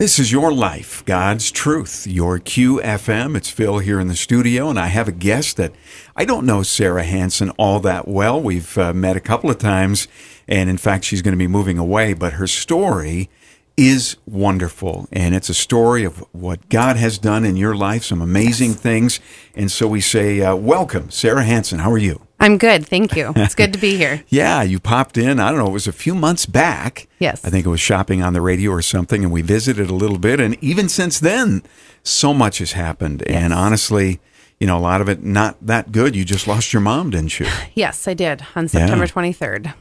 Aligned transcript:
This 0.00 0.18
is 0.18 0.32
your 0.32 0.50
life, 0.50 1.04
God's 1.04 1.50
truth, 1.50 2.06
your 2.06 2.38
QFM. 2.38 3.36
It's 3.36 3.50
Phil 3.50 3.80
here 3.80 4.00
in 4.00 4.08
the 4.08 4.16
studio, 4.16 4.70
and 4.70 4.80
I 4.80 4.86
have 4.86 5.08
a 5.08 5.12
guest 5.12 5.58
that 5.58 5.74
I 6.16 6.24
don't 6.24 6.46
know 6.46 6.62
Sarah 6.62 7.02
Hansen 7.02 7.50
all 7.58 7.80
that 7.80 8.08
well. 8.08 8.40
We've 8.40 8.78
uh, 8.78 8.94
met 8.94 9.18
a 9.18 9.20
couple 9.20 9.50
of 9.50 9.58
times, 9.58 10.08
and 10.48 10.70
in 10.70 10.78
fact, 10.78 11.04
she's 11.04 11.20
going 11.20 11.34
to 11.34 11.38
be 11.38 11.46
moving 11.46 11.76
away, 11.76 12.14
but 12.14 12.32
her 12.32 12.46
story 12.46 13.28
is 13.76 14.16
wonderful. 14.24 15.06
And 15.12 15.34
it's 15.34 15.50
a 15.50 15.54
story 15.54 16.04
of 16.04 16.24
what 16.32 16.70
God 16.70 16.96
has 16.96 17.18
done 17.18 17.44
in 17.44 17.58
your 17.58 17.76
life, 17.76 18.02
some 18.02 18.22
amazing 18.22 18.72
things. 18.72 19.20
And 19.54 19.70
so 19.70 19.86
we 19.86 20.00
say, 20.00 20.40
uh, 20.40 20.56
Welcome, 20.56 21.10
Sarah 21.10 21.44
Hansen. 21.44 21.80
How 21.80 21.92
are 21.92 21.98
you? 21.98 22.26
I'm 22.40 22.56
good. 22.58 22.86
Thank 22.86 23.14
you. 23.16 23.32
It's 23.36 23.54
good 23.54 23.72
to 23.74 23.78
be 23.78 23.96
here. 23.96 24.24
Yeah, 24.28 24.62
you 24.62 24.80
popped 24.80 25.18
in. 25.18 25.38
I 25.40 25.50
don't 25.50 25.58
know, 25.58 25.66
it 25.66 25.72
was 25.72 25.86
a 25.86 25.92
few 25.92 26.14
months 26.14 26.46
back. 26.46 27.06
Yes. 27.18 27.44
I 27.44 27.50
think 27.50 27.66
it 27.66 27.68
was 27.68 27.80
shopping 27.80 28.22
on 28.22 28.32
the 28.32 28.40
radio 28.40 28.70
or 28.70 28.80
something, 28.82 29.22
and 29.24 29.32
we 29.32 29.42
visited 29.42 29.90
a 29.90 29.94
little 29.94 30.18
bit. 30.18 30.40
And 30.40 30.56
even 30.62 30.88
since 30.88 31.20
then, 31.20 31.62
so 32.02 32.32
much 32.32 32.58
has 32.58 32.72
happened. 32.72 33.22
And 33.26 33.52
honestly, 33.52 34.20
you 34.58 34.66
know, 34.66 34.78
a 34.78 34.80
lot 34.80 35.00
of 35.00 35.08
it 35.08 35.22
not 35.22 35.56
that 35.66 35.92
good. 35.92 36.14
You 36.16 36.24
just 36.24 36.46
lost 36.46 36.72
your 36.72 36.80
mom, 36.80 37.10
didn't 37.10 37.38
you? 37.40 37.46
Yes, 37.74 38.06
I 38.08 38.14
did 38.14 38.42
on 38.56 38.68
September 38.68 39.06
23rd. 39.06 39.74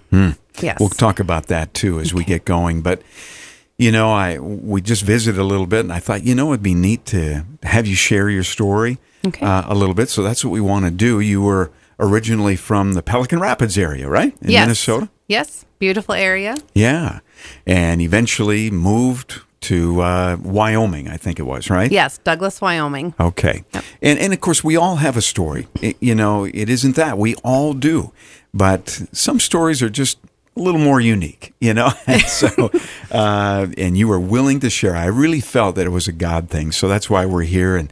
Yes. 0.62 0.78
We'll 0.80 0.90
talk 0.90 1.20
about 1.20 1.48
that 1.48 1.74
too 1.74 2.00
as 2.00 2.14
we 2.14 2.24
get 2.26 2.44
going. 2.44 2.82
But 2.82 3.02
you 3.78 3.92
know, 3.94 4.12
I 4.12 4.40
we 4.40 4.82
just 4.82 5.04
visited 5.04 5.40
a 5.40 5.44
little 5.46 5.68
bit, 5.68 5.82
and 5.82 5.94
I 5.94 6.00
thought, 6.00 6.24
you 6.24 6.36
know, 6.36 6.52
it'd 6.52 6.64
be 6.64 6.74
neat 6.74 7.06
to 7.08 7.46
have 7.64 7.88
you 7.88 7.96
share 7.96 8.30
your 8.30 8.44
story 8.44 8.98
Okay. 9.26 9.46
uh, 9.46 9.64
a 9.68 9.76
little 9.76 9.96
bit. 9.96 10.10
So 10.10 10.22
that's 10.24 10.44
what 10.44 10.52
we 10.52 10.60
want 10.60 10.84
to 10.86 10.92
do. 10.92 11.20
You 11.22 11.42
were 11.42 11.72
originally 12.00 12.56
from 12.56 12.94
the 12.94 13.02
Pelican 13.02 13.40
Rapids 13.40 13.78
area, 13.78 14.08
right, 14.08 14.36
in 14.42 14.50
yes. 14.52 14.62
Minnesota? 14.66 15.10
Yes. 15.28 15.66
Beautiful 15.80 16.16
area. 16.16 16.56
Yeah, 16.74 17.20
and 17.66 18.02
eventually 18.02 18.70
moved 18.72 19.42
to 19.62 20.02
uh, 20.02 20.38
Wyoming, 20.42 21.08
I 21.10 21.18
think 21.18 21.38
it 21.40 21.44
was, 21.44 21.70
right? 21.70 21.92
Yes. 21.92 22.18
Douglas, 22.20 22.62
Wyoming. 22.62 23.14
Okay. 23.20 23.64
And 24.02 24.18
and 24.20 24.34
of 24.34 24.40
course 24.40 24.64
we 24.64 24.78
all 24.78 24.98
have 24.98 25.18
a 25.18 25.22
story. 25.22 25.68
It- 25.82 25.98
you 26.00 26.16
know, 26.16 26.46
it 26.46 26.70
isn't 26.70 26.96
that. 26.96 27.18
We 27.18 27.36
all 27.44 27.74
do. 27.74 28.12
But 28.54 29.02
some 29.12 29.40
stories 29.40 29.82
are 29.84 29.90
just 29.90 30.18
a 30.60 30.62
little 30.62 30.80
more 30.82 31.00
unique, 31.02 31.54
you 31.60 31.74
know. 31.74 31.90
And 32.08 32.22
so 32.24 32.70
uh, 33.12 33.68
and 33.78 33.98
you 33.98 34.08
were 34.08 34.20
willing 34.20 34.60
to 34.60 34.70
share. 34.70 34.96
I 34.96 35.06
really 35.06 35.42
felt 35.42 35.76
that 35.76 35.86
it 35.86 35.92
was 35.92 36.08
a 36.08 36.12
God 36.12 36.50
thing. 36.50 36.72
So 36.72 36.88
that's 36.88 37.10
why 37.10 37.26
we're 37.26 37.44
here 37.44 37.76
and 37.78 37.92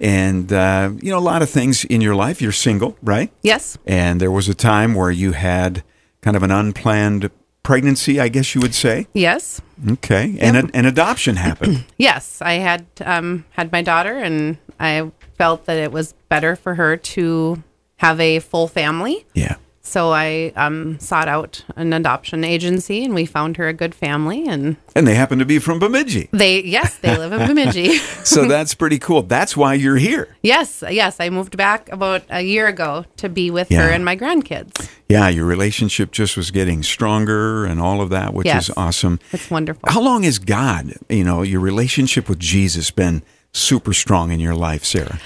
and 0.00 0.52
uh, 0.52 0.90
you 1.00 1.10
know 1.10 1.18
a 1.18 1.20
lot 1.32 1.42
of 1.42 1.50
things 1.50 1.84
in 1.84 2.00
your 2.00 2.14
life. 2.14 2.42
You're 2.42 2.52
single, 2.52 2.96
right? 3.02 3.30
Yes. 3.42 3.78
And 3.86 4.20
there 4.20 4.30
was 4.30 4.48
a 4.48 4.54
time 4.54 4.94
where 4.94 5.10
you 5.10 5.32
had 5.32 5.82
kind 6.22 6.36
of 6.36 6.42
an 6.42 6.50
unplanned 6.50 7.30
pregnancy, 7.62 8.18
I 8.20 8.28
guess 8.28 8.54
you 8.54 8.60
would 8.60 8.74
say. 8.74 9.06
Yes. 9.14 9.60
Okay. 9.88 10.36
And 10.40 10.56
a, 10.56 10.70
an 10.74 10.86
adoption 10.86 11.36
happened. 11.36 11.84
Yes. 11.98 12.40
I 12.42 12.54
had 12.54 12.86
um, 13.04 13.44
had 13.50 13.70
my 13.72 13.82
daughter, 13.82 14.16
and 14.16 14.56
I 14.78 15.10
felt 15.36 15.66
that 15.66 15.76
it 15.78 15.92
was 15.92 16.14
better 16.28 16.56
for 16.56 16.74
her 16.74 16.96
to 16.96 17.62
have 17.96 18.18
a 18.20 18.38
full 18.40 18.68
family. 18.68 19.26
yeah. 19.34 19.56
So 19.82 20.10
I 20.12 20.52
um, 20.56 20.98
sought 21.00 21.26
out 21.26 21.64
an 21.74 21.92
adoption 21.94 22.44
agency, 22.44 23.02
and 23.02 23.14
we 23.14 23.24
found 23.24 23.56
her 23.56 23.66
a 23.66 23.72
good 23.72 23.94
family. 23.94 24.46
And 24.46 24.76
And 24.94 25.06
they 25.06 25.14
happen 25.14 25.38
to 25.38 25.46
be 25.46 25.58
from 25.58 25.78
Bemidji. 25.78 26.28
they, 26.32 26.62
yes, 26.62 26.98
they 26.98 27.16
live 27.16 27.32
in 27.32 27.46
Bemidji. 27.48 27.96
so 28.24 28.46
that's 28.46 28.74
pretty 28.74 28.98
cool. 28.98 29.22
That's 29.22 29.56
why 29.56 29.74
you're 29.74 29.96
here. 29.96 30.36
yes, 30.42 30.84
yes. 30.88 31.18
I 31.18 31.30
moved 31.30 31.56
back 31.56 31.90
about 31.90 32.22
a 32.28 32.42
year 32.42 32.68
ago 32.68 33.04
to 33.16 33.28
be 33.30 33.50
with 33.50 33.70
Yeah. 33.70 33.86
her 33.86 33.90
and 33.90 34.04
my 34.04 34.16
grandkids. 34.16 34.88
Yeah, 35.08 35.28
your 35.28 35.46
relationship 35.46 36.12
just 36.12 36.36
was 36.36 36.50
getting 36.50 36.82
stronger 36.82 37.64
and 37.64 37.80
all 37.80 38.00
of 38.02 38.10
that, 38.10 38.34
which 38.34 38.46
Yes. 38.46 38.68
is 38.68 38.74
awesome. 38.76 39.18
It's 39.32 39.50
wonderful. 39.50 39.88
How 39.90 40.02
long 40.02 40.24
has 40.24 40.38
God, 40.38 40.92
you 41.08 41.24
know, 41.24 41.42
your 41.42 41.60
relationship 41.60 42.28
with 42.28 42.38
Jesus 42.38 42.90
been 42.90 43.22
super 43.52 43.94
strong 43.94 44.30
in 44.30 44.40
your 44.40 44.54
life, 44.54 44.84
Sarah? 44.84 45.18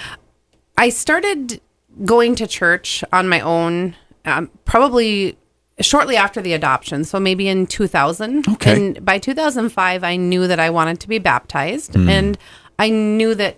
I 0.78 0.88
started 0.90 1.60
going 2.04 2.34
to 2.36 2.46
church 2.46 3.04
on 3.12 3.28
my 3.28 3.40
own 3.40 3.94
um, 4.24 4.50
probably 4.64 5.36
shortly 5.80 6.16
after 6.16 6.40
the 6.40 6.52
adoption. 6.52 7.04
So 7.04 7.18
maybe 7.18 7.48
in 7.48 7.66
2000. 7.66 8.48
Okay. 8.48 8.76
And 8.76 9.04
by 9.04 9.18
2005, 9.18 10.04
I 10.04 10.16
knew 10.16 10.46
that 10.46 10.60
I 10.60 10.70
wanted 10.70 11.00
to 11.00 11.08
be 11.08 11.18
baptized. 11.18 11.96
And 11.96 12.38
I 12.78 12.90
knew 12.90 13.34
that 13.34 13.56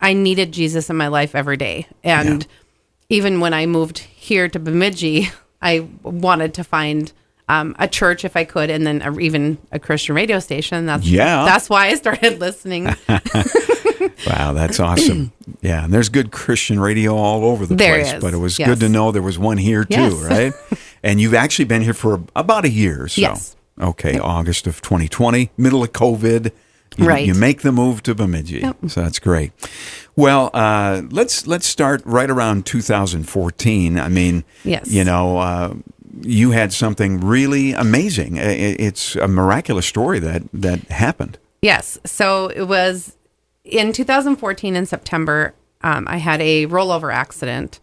I 0.00 0.12
needed 0.12 0.52
Jesus 0.52 0.88
in 0.90 0.96
my 0.96 1.08
life 1.08 1.34
every 1.34 1.56
day. 1.56 1.86
And 2.04 2.46
even 3.08 3.40
when 3.40 3.54
I 3.54 3.66
moved 3.66 3.98
here 3.98 4.48
to 4.48 4.58
Bemidji, 4.58 5.30
I 5.62 5.88
wanted 6.02 6.54
to 6.54 6.64
find 6.64 7.12
um, 7.48 7.74
a 7.78 7.88
church 7.88 8.24
if 8.24 8.36
I 8.36 8.44
could, 8.44 8.68
and 8.68 8.86
then 8.86 9.00
a, 9.00 9.18
even 9.18 9.58
a 9.72 9.78
Christian 9.78 10.14
radio 10.14 10.38
station. 10.38 10.86
That's 10.86 11.06
Yeah. 11.06 11.44
That's 11.44 11.70
why 11.70 11.86
I 11.86 11.94
started 11.94 12.38
listening. 12.40 12.84
Wow, 14.26 14.52
that's 14.52 14.80
awesome. 14.80 15.32
yeah, 15.60 15.84
and 15.84 15.92
there's 15.92 16.08
good 16.08 16.30
Christian 16.30 16.78
radio 16.80 17.14
all 17.16 17.44
over 17.44 17.66
the 17.66 17.74
There 17.74 17.96
place, 18.00 18.12
is, 18.14 18.20
but 18.22 18.34
it 18.34 18.38
was 18.38 18.58
yes. 18.58 18.68
good 18.68 18.80
to 18.80 18.88
know 18.88 19.10
there 19.12 19.22
was 19.22 19.38
one 19.38 19.58
here 19.58 19.84
too, 19.84 20.00
Yes. 20.00 20.22
right? 20.22 20.52
and 21.02 21.20
you've 21.20 21.34
actually 21.34 21.64
been 21.66 21.82
here 21.82 21.94
for 21.94 22.22
about 22.36 22.64
a 22.64 22.70
year 22.70 23.08
so. 23.08 23.20
Yes. 23.20 23.56
Okay, 23.80 24.18
August 24.18 24.66
of 24.66 24.82
2020, 24.82 25.50
middle 25.56 25.82
of 25.82 25.92
COVID. 25.92 26.52
You, 26.96 27.06
Right. 27.06 27.24
You 27.26 27.34
make 27.34 27.62
the 27.62 27.70
move 27.70 28.02
to 28.04 28.14
Bemidji, 28.14 28.60
so 28.88 29.02
that's 29.02 29.20
great. 29.20 29.52
Well, 30.16 30.50
uh, 30.52 31.02
let's 31.10 31.46
let's 31.46 31.66
start 31.66 32.02
right 32.04 32.28
around 32.28 32.66
2014. 32.66 33.98
I 34.00 34.08
mean, 34.08 34.42
Yes. 34.64 34.90
you 34.90 35.04
know, 35.04 35.38
uh, 35.38 35.74
you 36.22 36.50
had 36.50 36.72
something 36.72 37.20
really 37.20 37.72
amazing. 37.72 38.36
It's 38.36 39.14
a 39.16 39.28
miraculous 39.28 39.86
story 39.86 40.18
that 40.18 40.42
that 40.52 40.80
happened. 40.90 41.38
Yes. 41.62 41.98
So 42.04 42.48
it 42.48 42.64
was 42.66 43.14
in 43.68 43.92
2014 43.92 44.76
in 44.76 44.86
September. 44.86 45.54
Um, 45.80 46.06
I 46.08 46.16
had 46.16 46.40
a 46.40 46.66
rollover 46.66 47.14
accident 47.14 47.78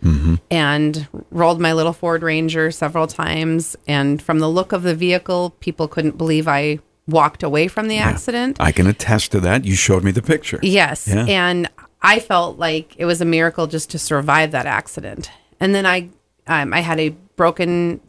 and 0.51 1.07
rolled 1.31 1.61
my 1.61 1.71
little 1.71 1.93
Ford 1.93 2.23
Ranger 2.23 2.69
several 2.69 3.07
times. 3.07 3.77
And 3.87 4.21
from 4.21 4.39
the 4.39 4.49
look 4.49 4.73
of 4.73 4.83
the 4.83 4.93
vehicle, 4.93 5.51
people 5.61 5.87
couldn't 5.87 6.17
believe 6.17 6.45
I 6.45 6.79
walked 7.07 7.41
away 7.41 7.69
from 7.69 7.87
the 7.87 7.97
accident. 7.97 8.57
I 8.59 8.73
can 8.73 8.85
attest 8.87 9.31
to 9.31 9.39
that. 9.41 9.63
You 9.63 9.75
showed 9.75 10.03
me 10.03 10.11
the 10.11 10.21
picture. 10.21 10.59
Yes. 10.61 11.07
Yeah. 11.07 11.25
And 11.25 11.69
I 12.01 12.19
felt 12.19 12.57
like 12.59 12.93
it 12.97 13.05
was 13.05 13.21
a 13.21 13.25
miracle 13.25 13.65
just 13.65 13.89
to 13.91 13.99
survive 13.99 14.51
that 14.51 14.65
accident. 14.65 15.31
And 15.61 15.73
then 15.73 15.85
I, 15.85 16.09
um, 16.47 16.73
I 16.73 16.81
had 16.81 16.99
a 16.99 17.09
broken, 17.37 18.01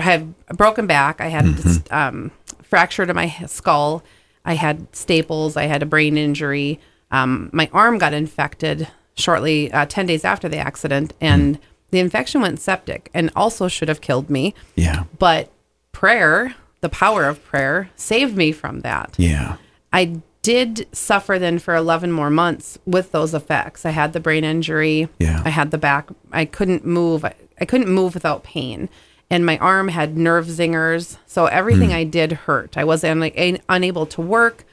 had 0.00 0.34
a 0.48 0.54
broken 0.54 0.88
back. 0.88 1.20
I 1.20 1.28
had 1.28 1.44
Mm-hmm. 1.44 1.94
um, 1.94 2.30
fracture 2.64 3.06
to 3.06 3.14
my 3.14 3.28
skull. 3.46 4.02
I 4.44 4.54
had 4.54 4.94
staples. 4.96 5.56
I 5.56 5.66
had 5.66 5.80
a 5.82 5.86
brain 5.86 6.18
injury. 6.18 6.80
Um, 7.10 7.50
my 7.52 7.68
arm 7.72 7.98
got 7.98 8.12
infected 8.14 8.88
shortly, 9.14 9.72
uh, 9.72 9.86
10 9.86 10.06
days 10.06 10.24
after 10.24 10.48
the 10.48 10.58
accident. 10.58 11.12
And 11.20 11.56
Mm. 11.56 11.60
the 11.90 11.98
infection 12.00 12.40
went 12.40 12.60
septic 12.60 13.10
and 13.14 13.30
also 13.34 13.66
should 13.68 13.88
have 13.88 14.00
killed 14.00 14.28
me. 14.30 14.54
Yeah. 14.76 15.04
But 15.18 15.50
prayer, 15.92 16.54
the 16.80 16.88
power 16.88 17.24
of 17.24 17.44
prayer, 17.44 17.90
saved 17.96 18.36
me 18.36 18.52
from 18.52 18.80
that. 18.80 19.14
Yeah. 19.18 19.56
I 19.92 20.20
did 20.42 20.86
suffer 20.92 21.38
then 21.38 21.58
for 21.58 21.74
11 21.74 22.12
more 22.12 22.30
months 22.30 22.78
with 22.86 23.10
those 23.12 23.34
effects. 23.34 23.84
I 23.84 23.90
had 23.90 24.12
the 24.12 24.20
brain 24.20 24.44
injury. 24.44 25.08
Yeah. 25.18 25.42
I 25.44 25.50
had 25.50 25.70
the 25.72 25.78
back. 25.78 26.08
I 26.32 26.44
couldn't 26.44 26.86
move. 26.86 27.24
I, 27.24 27.34
I 27.60 27.64
couldn't 27.64 27.88
move 27.92 28.14
without 28.14 28.44
pain. 28.44 28.88
And 29.30 29.44
my 29.44 29.58
arm 29.58 29.88
had 29.88 30.16
nerve 30.16 30.46
zingers. 30.46 31.18
So 31.26 31.46
everything 31.46 31.92
I 31.92 32.04
did 32.04 32.32
hurt. 32.32 32.78
I 32.78 32.84
was 32.84 33.02
un- 33.04 33.58
unable 33.68 34.06
to 34.06 34.20
work. 34.22 34.64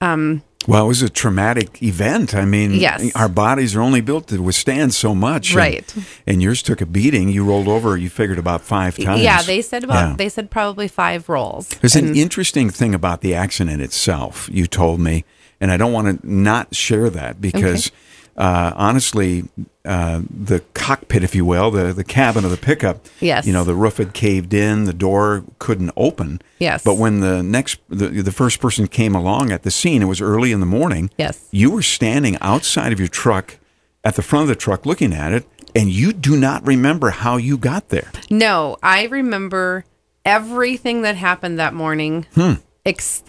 Um, 0.00 0.42
well, 0.68 0.84
it 0.84 0.88
was 0.88 1.02
a 1.02 1.08
traumatic 1.08 1.82
event. 1.82 2.34
I 2.34 2.44
mean, 2.44 2.72
Yes. 2.74 3.10
our 3.14 3.28
bodies 3.28 3.74
are 3.74 3.80
only 3.80 4.00
built 4.00 4.28
to 4.28 4.42
withstand 4.42 4.92
so 4.94 5.14
much. 5.14 5.54
Right. 5.54 5.92
And, 6.26 6.42
yours 6.42 6.62
took 6.62 6.80
a 6.80 6.86
beating. 6.86 7.28
You 7.30 7.44
rolled 7.44 7.66
over, 7.68 7.96
you 7.96 8.10
figured 8.10 8.38
about 8.38 8.60
five 8.60 8.96
times. 8.96 9.22
Yeah, 9.22 9.42
they 9.42 9.62
said 9.62 9.84
about 9.84 10.10
Yeah. 10.10 10.16
they 10.16 10.28
said 10.28 10.50
probably 10.50 10.86
five 10.88 11.28
rolls. 11.28 11.68
There's 11.80 11.96
an 11.96 12.14
interesting 12.14 12.70
thing 12.70 12.94
about 12.94 13.20
the 13.22 13.34
accident 13.34 13.80
itself, 13.82 14.48
you 14.52 14.66
told 14.66 15.00
me, 15.00 15.24
and 15.60 15.70
I 15.72 15.76
don't 15.78 15.92
want 15.92 16.20
to 16.22 16.30
not 16.30 16.74
share 16.74 17.08
that 17.10 17.40
because 17.40 17.90
uh, 18.40 18.72
honestly, 18.74 19.44
uh, 19.84 20.22
the 20.28 20.60
cockpit, 20.74 21.22
if 21.22 21.34
you 21.34 21.44
will, 21.44 21.70
the, 21.70 21.92
the 21.92 22.04
cabin 22.04 22.44
of 22.44 22.50
the 22.50 22.56
pickup, 22.56 23.06
Yes. 23.20 23.46
you 23.46 23.52
know, 23.52 23.64
the 23.64 23.74
roof 23.74 23.98
had 23.98 24.12
caved 24.14 24.52
in, 24.54 24.84
the 24.84 24.92
door 24.92 25.44
couldn't 25.58 25.90
open. 25.96 26.40
Yes. 26.58 26.82
But 26.82 26.94
when 26.96 27.20
the 27.20 27.42
next, 27.42 27.78
the, 27.88 28.08
the 28.08 28.32
first 28.32 28.60
person 28.60 28.86
came 28.88 29.14
along 29.14 29.52
at 29.52 29.62
the 29.62 29.70
scene, 29.70 30.02
it 30.02 30.06
was 30.06 30.20
early 30.20 30.52
in 30.52 30.60
the 30.60 30.66
morning. 30.66 31.10
Yes. 31.18 31.48
You 31.50 31.70
were 31.70 31.82
standing 31.82 32.36
outside 32.40 32.92
of 32.92 32.98
your 32.98 33.08
truck 33.08 33.58
at 34.04 34.14
the 34.16 34.22
front 34.22 34.42
of 34.44 34.48
the 34.48 34.56
truck 34.56 34.86
looking 34.86 35.12
at 35.12 35.32
it, 35.32 35.46
and 35.74 35.88
you 35.90 36.12
do 36.12 36.36
not 36.36 36.66
remember 36.66 37.10
how 37.10 37.36
you 37.36 37.56
got 37.58 37.90
there. 37.90 38.10
No, 38.30 38.76
I 38.82 39.04
remember 39.04 39.84
everything 40.24 41.02
that 41.02 41.16
happened 41.16 41.58
that 41.58 41.74
morning. 41.74 42.26
Hmm. 42.34 42.54
Ex- 42.86 43.22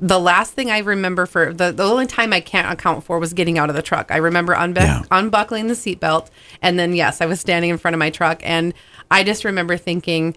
the 0.00 0.18
last 0.18 0.54
thing 0.54 0.72
I 0.72 0.78
remember 0.78 1.24
for 1.26 1.52
the, 1.54 1.70
the 1.70 1.84
only 1.84 2.06
time 2.06 2.32
I 2.32 2.40
can't 2.40 2.70
account 2.72 3.04
for 3.04 3.20
was 3.20 3.32
getting 3.32 3.56
out 3.56 3.68
of 3.70 3.76
the 3.76 3.82
truck. 3.82 4.10
I 4.10 4.16
remember 4.16 4.54
unbu- 4.56 4.78
Yeah. 4.78 5.02
unbuckling 5.12 5.68
the 5.68 5.74
seatbelt, 5.74 6.30
and 6.62 6.78
then 6.78 6.92
yes, 6.94 7.20
I 7.20 7.26
was 7.26 7.38
standing 7.40 7.70
in 7.70 7.78
front 7.78 7.94
of 7.94 7.98
my 8.00 8.10
truck, 8.10 8.40
and 8.42 8.74
I 9.08 9.22
just 9.22 9.44
remember 9.44 9.76
thinking, 9.76 10.36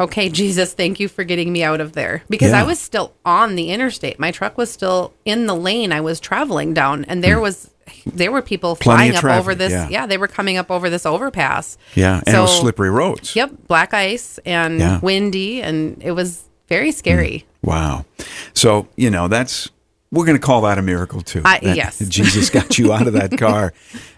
okay, 0.00 0.28
Jesus, 0.28 0.72
thank 0.74 0.98
you 0.98 1.06
for 1.06 1.22
getting 1.22 1.52
me 1.52 1.62
out 1.62 1.80
of 1.80 1.92
there 1.92 2.24
because 2.28 2.52
I 2.52 2.64
was 2.64 2.80
still 2.80 3.12
on 3.24 3.54
the 3.54 3.70
interstate. 3.70 4.18
My 4.18 4.32
truck 4.32 4.58
was 4.58 4.68
still 4.72 5.12
in 5.24 5.46
the 5.46 5.54
lane 5.54 5.92
I 5.92 6.00
was 6.00 6.18
traveling 6.18 6.74
down, 6.74 7.04
and 7.04 7.22
there 7.22 7.38
was 7.38 7.70
there 8.06 8.32
were 8.32 8.42
people 8.42 8.74
Hmm. 8.74 8.82
Plenty 8.82 9.12
flying 9.12 9.16
up 9.34 9.38
over 9.40 9.54
this. 9.54 9.70
yeah. 9.70 9.88
Yeah. 9.88 10.06
they 10.06 10.18
were 10.18 10.28
coming 10.28 10.56
up 10.56 10.70
over 10.72 10.90
this 10.90 11.06
overpass. 11.06 11.78
Yeah, 11.94 12.20
and 12.26 12.34
it 12.36 12.40
was 12.40 12.58
slippery 12.58 12.90
roads. 12.90 13.36
Yep, 13.36 13.52
black 13.68 13.94
ice 13.94 14.40
and 14.44 14.80
Yeah. 14.80 14.98
windy, 15.00 15.62
and 15.62 16.02
it 16.02 16.12
was 16.12 16.42
very 16.68 16.90
scary. 16.90 17.44
Wow. 17.62 18.04
So, 18.54 18.88
you 18.96 19.10
know, 19.10 19.28
that's, 19.28 19.70
we're 20.10 20.26
going 20.26 20.38
to 20.38 20.44
call 20.44 20.62
that 20.62 20.78
a 20.78 20.82
miracle 20.82 21.20
too. 21.22 21.42
Yes. 21.62 21.98
Jesus 22.08 22.50
got 22.50 22.78
you 22.78 22.92
out 22.92 23.06
of 23.06 23.12
that 23.14 23.38
car 23.38 23.72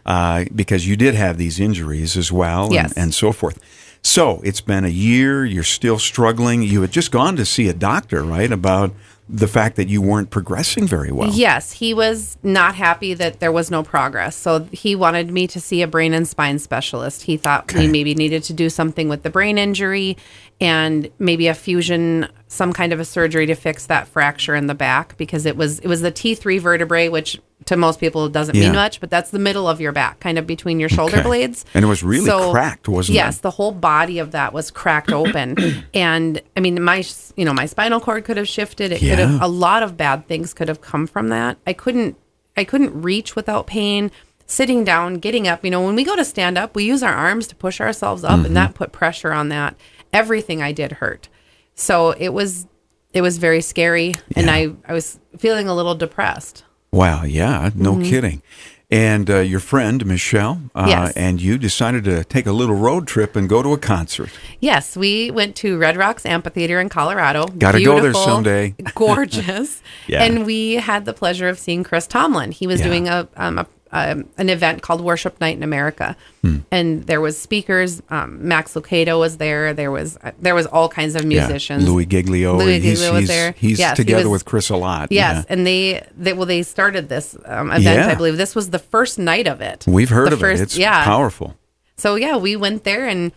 uh, 0.06 0.44
because 0.55 0.88
you 0.88 0.96
did 0.96 1.14
have 1.14 1.38
these 1.38 1.61
injuries 1.61 2.17
as 2.17 2.32
well 2.32 2.64
and, 2.64 2.75
Yes. 2.75 2.93
and 2.94 3.14
so 3.14 3.32
forth. 3.32 3.58
So 4.02 4.41
it's 4.43 4.61
been 4.61 4.85
a 4.85 4.88
year. 4.88 5.44
You're 5.44 5.62
still 5.62 5.99
struggling. 5.99 6.62
You 6.62 6.82
had 6.82 6.91
just 6.91 7.11
gone 7.11 7.37
to 7.37 7.44
see 7.46 7.69
a 7.69 7.73
doctor, 7.73 8.23
right? 8.23 8.50
About 8.52 8.93
the 9.31 9.49
fact 9.49 9.76
that 9.76 9.88
you 9.88 10.02
weren't 10.02 10.29
progressing 10.29 10.87
very 10.87 11.11
well. 11.11 11.31
Yes, 11.31 11.73
he 11.73 11.94
was 11.94 12.37
not 12.43 12.75
happy 12.75 13.14
that 13.14 13.41
there 13.41 13.50
was 13.50 13.70
no 13.70 13.82
progress. 13.82 14.37
So 14.37 14.64
he 14.73 14.94
wanted 14.94 15.31
me 15.31 15.46
to 15.46 15.58
see 15.61 15.81
a 15.81 15.87
brain 15.87 16.12
and 16.12 16.29
spine 16.29 16.58
specialist. 16.58 17.23
He 17.23 17.38
thought 17.38 17.62
Okay. 17.64 17.87
we 17.87 17.88
maybe 17.88 18.14
needed 18.14 18.43
to 18.44 18.52
do 18.52 18.69
something 18.69 19.08
with 19.08 19.23
the 19.23 19.31
brain 19.31 19.56
injury 19.56 20.19
and 20.61 21.08
maybe 21.19 21.46
a 21.49 21.55
fusion, 21.55 22.29
some 22.55 22.73
kind 22.73 22.93
of 22.93 23.01
a 23.01 23.05
surgery 23.05 23.47
to 23.47 23.55
fix 23.55 23.87
that 23.87 24.06
fracture 24.09 24.55
in 24.55 24.67
the 24.67 24.75
back 24.75 25.17
because 25.17 25.45
it 25.47 25.56
was 25.56 25.79
it 25.81 25.89
was 25.89 26.01
the 26.01 26.12
T3 26.12 26.61
vertebrae, 26.61 27.09
which 27.09 27.41
to 27.67 27.77
most 27.77 27.99
people 27.99 28.29
doesn't 28.29 28.55
Yeah. 28.55 28.65
mean 28.67 28.73
much, 28.75 29.01
but 29.01 29.11
that's 29.11 29.31
the 29.31 29.39
middle 29.39 29.67
of 29.69 29.81
your 29.81 29.93
back, 29.93 30.21
kind 30.21 30.39
of 30.39 30.47
between 30.47 30.79
your 30.79 30.89
shoulder 30.91 31.17
Okay. 31.17 31.23
blades. 31.25 31.65
And 31.73 31.85
it 31.85 31.89
was 31.89 32.03
really 32.03 32.27
so, 32.27 32.53
cracked, 32.53 32.89
wasn't 32.89 33.15
it? 33.15 33.21
yes, 33.21 33.39
the 33.39 33.51
whole 33.53 33.73
body 33.73 34.19
of 34.19 34.33
that 34.33 34.53
was 34.53 34.71
cracked 34.71 35.11
open. 35.12 35.56
and 35.95 36.41
I 36.56 36.61
mean, 36.61 36.83
my 36.83 37.05
you 37.37 37.45
know 37.45 37.55
my 37.55 37.67
spinal 37.67 38.01
cord 38.01 38.25
could 38.25 38.37
have 38.37 38.49
shifted. 38.49 38.93
It 38.93 39.01
could 39.01 39.19
have 39.19 39.41
a 39.43 39.49
lot 39.49 39.83
of 39.83 39.97
bad 39.97 40.29
things 40.29 40.55
could 40.55 40.69
have 40.69 40.81
come 40.81 41.06
from 41.06 41.29
that. 41.29 41.56
I 41.67 41.73
couldn't 41.73 42.17
I 42.56 42.65
couldn't 42.65 43.01
reach 43.03 43.35
without 43.35 43.67
pain. 43.67 44.11
Sitting 44.47 44.85
down, 44.85 45.15
getting 45.15 45.49
up. 45.49 45.65
You 45.65 45.71
know, 45.71 45.81
when 45.83 45.97
we 45.97 46.05
go 46.05 46.15
to 46.17 46.25
stand 46.25 46.59
up, 46.59 46.77
we 46.77 46.85
use 46.85 47.03
our 47.03 47.15
arms 47.15 47.47
to 47.47 47.56
push 47.56 47.81
ourselves 47.81 48.25
up, 48.25 48.33
Mm-hmm. 48.33 48.45
and 48.45 48.56
that 48.56 48.75
put 48.75 48.93
pressure 48.93 49.33
on 49.33 49.49
that. 49.49 49.75
Everything 50.12 50.62
I 50.62 50.71
did 50.71 50.93
hurt. 50.93 51.29
So 51.75 52.11
it 52.12 52.31
was 52.31 52.67
it 53.12 53.23
was 53.23 53.38
very 53.38 53.61
scary, 53.61 54.17
and 54.37 54.47
Yeah. 54.47 54.53
I 54.55 54.75
I 54.88 54.93
was 54.93 55.19
feeling 55.38 55.69
a 55.69 55.75
little 55.75 55.94
depressed. 55.94 56.65
Wow. 56.93 57.25
Yeah. 57.25 57.71
No 57.75 57.97
kidding. 57.99 58.43
And 58.91 59.29
uh, 59.29 59.38
your 59.38 59.59
friend, 59.61 60.05
Michelle, 60.06 60.61
uh, 60.75 60.82
Mm-hmm. 60.82 60.88
Yes. 60.91 61.12
and 61.17 61.41
you 61.43 61.59
decided 61.59 62.05
to 62.05 62.23
take 62.23 62.47
a 62.47 62.53
little 62.53 62.76
road 62.76 63.09
trip 63.09 63.35
and 63.35 63.49
go 63.49 63.62
to 63.62 63.73
a 63.73 63.79
concert. 63.79 64.31
Yes, 64.61 64.97
we 64.97 65.31
went 65.32 65.56
to 65.56 65.76
Red 65.79 65.97
Rocks 65.97 66.25
Amphitheater 66.25 66.79
in 66.81 66.88
Colorado. 66.91 67.47
Gotta 67.49 67.82
go 67.82 68.00
there 68.00 68.15
someday. 68.15 68.75
gorgeous. 68.94 69.82
Yeah. 70.06 70.23
And 70.23 70.44
we 70.47 70.75
had 70.75 71.06
the 71.06 71.15
pleasure 71.15 71.49
of 71.49 71.59
seeing 71.59 71.82
Chris 71.82 72.06
Tomlin. 72.06 72.53
He 72.53 72.67
was 72.69 72.79
Yeah. 72.81 72.87
doing 72.87 73.09
a, 73.09 73.27
um, 73.37 73.59
a 73.59 73.67
um, 73.94 74.29
an 74.37 74.50
event 74.50 74.82
called 74.82 75.00
Worship 75.00 75.41
Night 75.41 75.56
in 75.56 75.62
America, 75.62 76.17
Hmm. 76.43 76.58
and 76.70 77.05
there 77.05 77.20
was 77.20 77.38
speakers. 77.38 78.02
Um, 78.11 78.46
Max 78.46 78.75
Lucado 78.75 79.19
was 79.19 79.37
there. 79.38 79.73
There 79.73 79.91
was 79.91 80.19
uh, 80.23 80.32
there 80.41 80.55
was 80.55 80.67
all 80.67 80.88
kinds 80.88 81.14
of 81.14 81.25
musicians. 81.25 81.85
Yeah. 81.85 81.91
Louie 81.91 82.05
Giglio. 82.05 82.58
Louie 82.58 82.81
he's, 82.81 83.00
was 83.08 83.20
he's, 83.20 83.29
there. 83.29 83.52
He's 83.52 83.79
Yes, 83.79 83.96
he 83.96 84.05
together 84.05 84.29
was- 84.29 84.41
with 84.41 84.44
Chris 84.44 84.69
a 84.70 84.76
lot. 84.76 85.11
Yes, 85.12 85.37
Yeah. 85.37 85.55
and 85.55 85.67
they, 85.67 86.05
they 86.17 86.32
well 86.32 86.44
they 86.46 86.62
started 86.64 87.08
this 87.08 87.37
um, 87.46 87.70
event. 87.70 87.85
Yeah. 87.85 88.08
I 88.08 88.14
believe 88.17 88.37
this 88.37 88.55
was 88.55 88.70
the 88.70 88.79
first 88.81 89.19
night 89.19 89.46
of 89.46 89.61
it. 89.61 89.85
We've 89.87 90.11
heard 90.11 90.31
The 90.31 90.35
of 90.35 90.41
first- 90.41 90.61
it. 90.61 90.64
It's 90.64 90.76
yeah. 90.76 91.05
powerful. 91.05 91.56
So 91.96 92.17
yeah, 92.17 92.37
we 92.37 92.56
went 92.56 92.82
there 92.85 93.06
and 93.08 93.31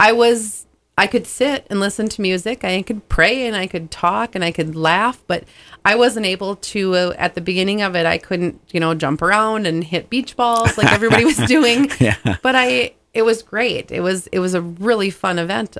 I 0.00 0.10
was 0.12 0.66
I 0.98 1.06
could 1.06 1.26
sit 1.26 1.66
and 1.70 1.80
listen 1.80 2.08
to 2.10 2.20
music. 2.20 2.62
I 2.62 2.82
could 2.82 3.08
pray 3.08 3.46
and 3.46 3.56
I 3.56 3.66
could 3.66 3.90
talk 3.90 4.34
and 4.34 4.44
I 4.44 4.52
could 4.52 4.76
laugh, 4.76 5.22
but 5.26 5.44
I 5.84 5.94
wasn't 5.94 6.26
able 6.26 6.56
to 6.56 6.94
uh, 6.94 7.14
at 7.16 7.34
the 7.34 7.40
beginning 7.40 7.80
of 7.80 7.96
it. 7.96 8.04
I 8.04 8.18
couldn't, 8.18 8.60
you 8.70 8.80
know, 8.80 8.92
jump 8.94 9.22
around 9.22 9.66
and 9.66 9.82
hit 9.82 10.10
beach 10.10 10.36
balls 10.36 10.76
like 10.76 10.92
everybody 10.92 11.24
was 11.24 11.36
doing. 11.46 11.90
Yeah. 12.00 12.36
But 12.42 12.54
I 12.54 12.94
it 13.14 13.22
was 13.22 13.42
great. 13.42 13.90
It 13.90 14.00
was 14.00 14.26
it 14.28 14.40
was 14.40 14.52
a 14.54 14.60
really 14.60 15.10
fun 15.10 15.38
event. 15.38 15.78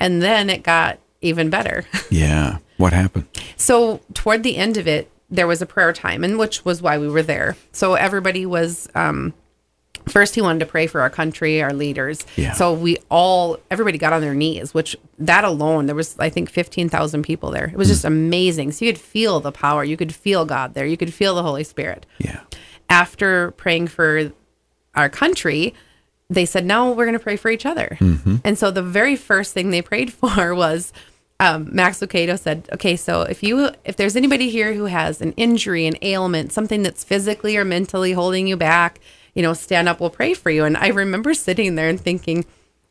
And 0.00 0.22
then 0.22 0.48
it 0.48 0.62
got 0.62 0.98
even 1.20 1.50
better. 1.50 1.84
Yeah. 2.10 2.58
What 2.78 2.92
happened? 2.92 3.26
So 3.56 4.00
toward 4.14 4.44
the 4.44 4.56
end 4.56 4.76
of 4.76 4.86
it, 4.86 5.10
there 5.28 5.46
was 5.48 5.60
a 5.60 5.66
prayer 5.66 5.92
time, 5.92 6.22
and 6.24 6.38
which 6.38 6.64
was 6.64 6.80
why 6.80 6.96
we 6.96 7.08
were 7.08 7.22
there. 7.24 7.56
So 7.72 7.94
everybody 7.94 8.46
was. 8.46 8.88
Um, 8.94 9.34
first, 10.10 10.34
he 10.34 10.40
wanted 10.42 10.60
to 10.60 10.66
pray 10.66 10.86
for 10.86 11.00
our 11.00 11.10
country, 11.10 11.62
our 11.62 11.72
leaders. 11.72 12.24
Yeah. 12.36 12.52
So 12.52 12.72
we 12.72 12.96
all, 13.10 13.58
everybody 13.70 13.98
got 13.98 14.12
on 14.12 14.20
their 14.20 14.34
knees, 14.34 14.72
which 14.74 14.96
that 15.18 15.44
alone, 15.44 15.86
there 15.86 15.94
was 15.96 16.18
I 16.18 16.28
think 16.30 16.50
fifteen 16.50 16.88
thousand 16.88 17.22
people 17.22 17.50
there. 17.50 17.66
It 17.66 17.76
was 17.76 17.88
just 17.88 18.04
amazing. 18.04 18.72
So 18.72 18.84
you 18.84 18.92
could 18.92 19.00
feel 19.00 19.40
the 19.40 19.52
power. 19.52 19.84
You 19.84 19.96
could 19.96 20.14
feel 20.14 20.44
God 20.44 20.74
there. 20.74 20.86
You 20.86 20.96
could 20.96 21.12
feel 21.14 21.34
the 21.34 21.42
Holy 21.42 21.64
Spirit 21.64 22.06
Yeah. 22.18 22.40
after 22.88 23.50
praying 23.52 23.88
for 23.88 24.32
our 24.94 25.08
country, 25.08 25.74
they 26.30 26.44
said, 26.44 26.64
now 26.66 26.90
we're 26.90 27.04
going 27.06 27.12
to 27.18 27.22
pray 27.22 27.36
for 27.36 27.50
each 27.50 27.64
other. 27.66 27.96
And 28.44 28.58
so 28.58 28.70
the 28.70 28.82
very 28.82 29.16
first 29.16 29.54
thing 29.54 29.70
they 29.70 29.82
prayed 29.82 30.12
for 30.20 30.54
was 30.54 30.92
um, 31.40 31.68
Max 31.72 32.00
Lucado 32.00 32.36
said, 32.38 32.68
okay, 32.72 32.96
so 32.96 33.22
if 33.22 33.42
you, 33.44 33.70
if 33.84 33.96
there's 33.96 34.16
anybody 34.16 34.50
here 34.50 34.72
who 34.74 34.86
has 34.86 35.20
an 35.20 35.32
injury, 35.36 35.86
an 35.86 35.94
ailment, 36.02 36.52
something 36.52 36.82
that's 36.82 37.04
physically 37.04 37.56
or 37.56 37.64
mentally 37.64 38.12
holding 38.12 38.48
you 38.48 38.56
back, 38.56 38.98
you 39.38 39.42
know, 39.44 39.52
stand 39.52 39.88
up, 39.88 40.00
we'll 40.00 40.10
pray 40.10 40.34
for 40.34 40.50
you. 40.50 40.64
And 40.64 40.76
I 40.76 40.88
remember 40.88 41.32
sitting 41.32 41.76
there 41.76 41.88
and 41.88 42.00
thinking, 42.00 42.44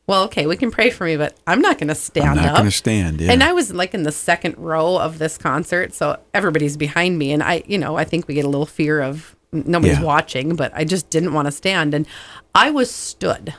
well, 0.08 0.24
okay, 0.24 0.48
we 0.48 0.56
can 0.56 0.72
pray 0.72 0.90
for 0.90 1.04
me, 1.04 1.18
but 1.18 1.36
I'm 1.46 1.60
not 1.60 1.78
going 1.78 1.90
to 1.90 1.96
stand 1.96 2.30
I'm 2.30 2.36
not 2.38 2.46
up. 2.46 2.56
going 2.56 2.70
to 2.70 2.72
stand. 2.72 3.20
Yeah. 3.20 3.34
And 3.34 3.44
I 3.44 3.52
was 3.52 3.74
like 3.74 3.94
in 3.94 4.04
the 4.04 4.14
second 4.14 4.58
row 4.58 4.98
of 4.98 5.20
this 5.20 5.38
concert, 5.38 5.94
so 5.94 6.18
everybody's 6.34 6.78
behind 6.78 7.20
me, 7.20 7.34
and 7.34 7.44
I, 7.44 7.64
you 7.68 7.78
know, 7.78 7.98
I 7.98 8.06
think 8.06 8.30
we 8.30 8.34
get 8.34 8.46
a 8.46 8.48
little 8.48 8.66
fear 8.66 9.02
of 9.02 9.36
nobody's 9.52 9.98
Yeah. 9.98 10.06
watching, 10.06 10.56
but 10.56 10.72
I 10.74 10.86
just 10.86 11.10
didn't 11.10 11.34
want 11.34 11.48
to 11.48 11.52
stand, 11.52 11.94
and 11.94 12.08
I 12.56 12.72
was 12.72 12.90
stood. 12.90 13.54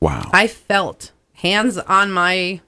wow. 0.00 0.30
I 0.32 0.46
felt 0.46 1.10
hands 1.32 1.76
on 1.76 2.12
my 2.12 2.60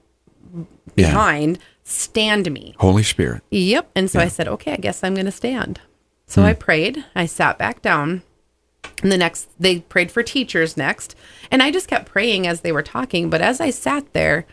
yeah. 0.53 0.63
behind, 0.95 1.59
stand 1.85 2.51
me. 2.51 2.75
Holy 2.79 3.03
Spirit. 3.03 3.41
Yep. 3.51 3.89
And 3.95 4.11
so 4.11 4.19
I 4.19 4.27
said, 4.27 4.49
okay, 4.49 4.73
I 4.73 4.77
guess 4.77 5.01
I'm 5.01 5.13
going 5.13 5.25
to 5.27 5.31
stand. 5.31 5.79
So 6.27 6.41
hmm. 6.41 6.49
I 6.49 6.53
prayed. 6.53 7.05
I 7.15 7.25
sat 7.25 7.57
back 7.57 7.81
down. 7.81 8.23
And 9.01 9.11
the 9.11 9.17
next, 9.17 9.49
they 9.59 9.79
prayed 9.79 10.11
for 10.11 10.23
teachers 10.23 10.77
next. 10.77 11.15
And 11.49 11.61
I 11.63 11.71
just 11.71 11.87
kept 11.87 12.05
praying 12.11 12.47
as 12.47 12.61
they 12.61 12.71
were 12.71 12.83
talking. 12.83 13.29
But 13.29 13.41
as 13.41 13.59
I 13.59 13.69
sat 13.71 14.13
there, 14.13 14.45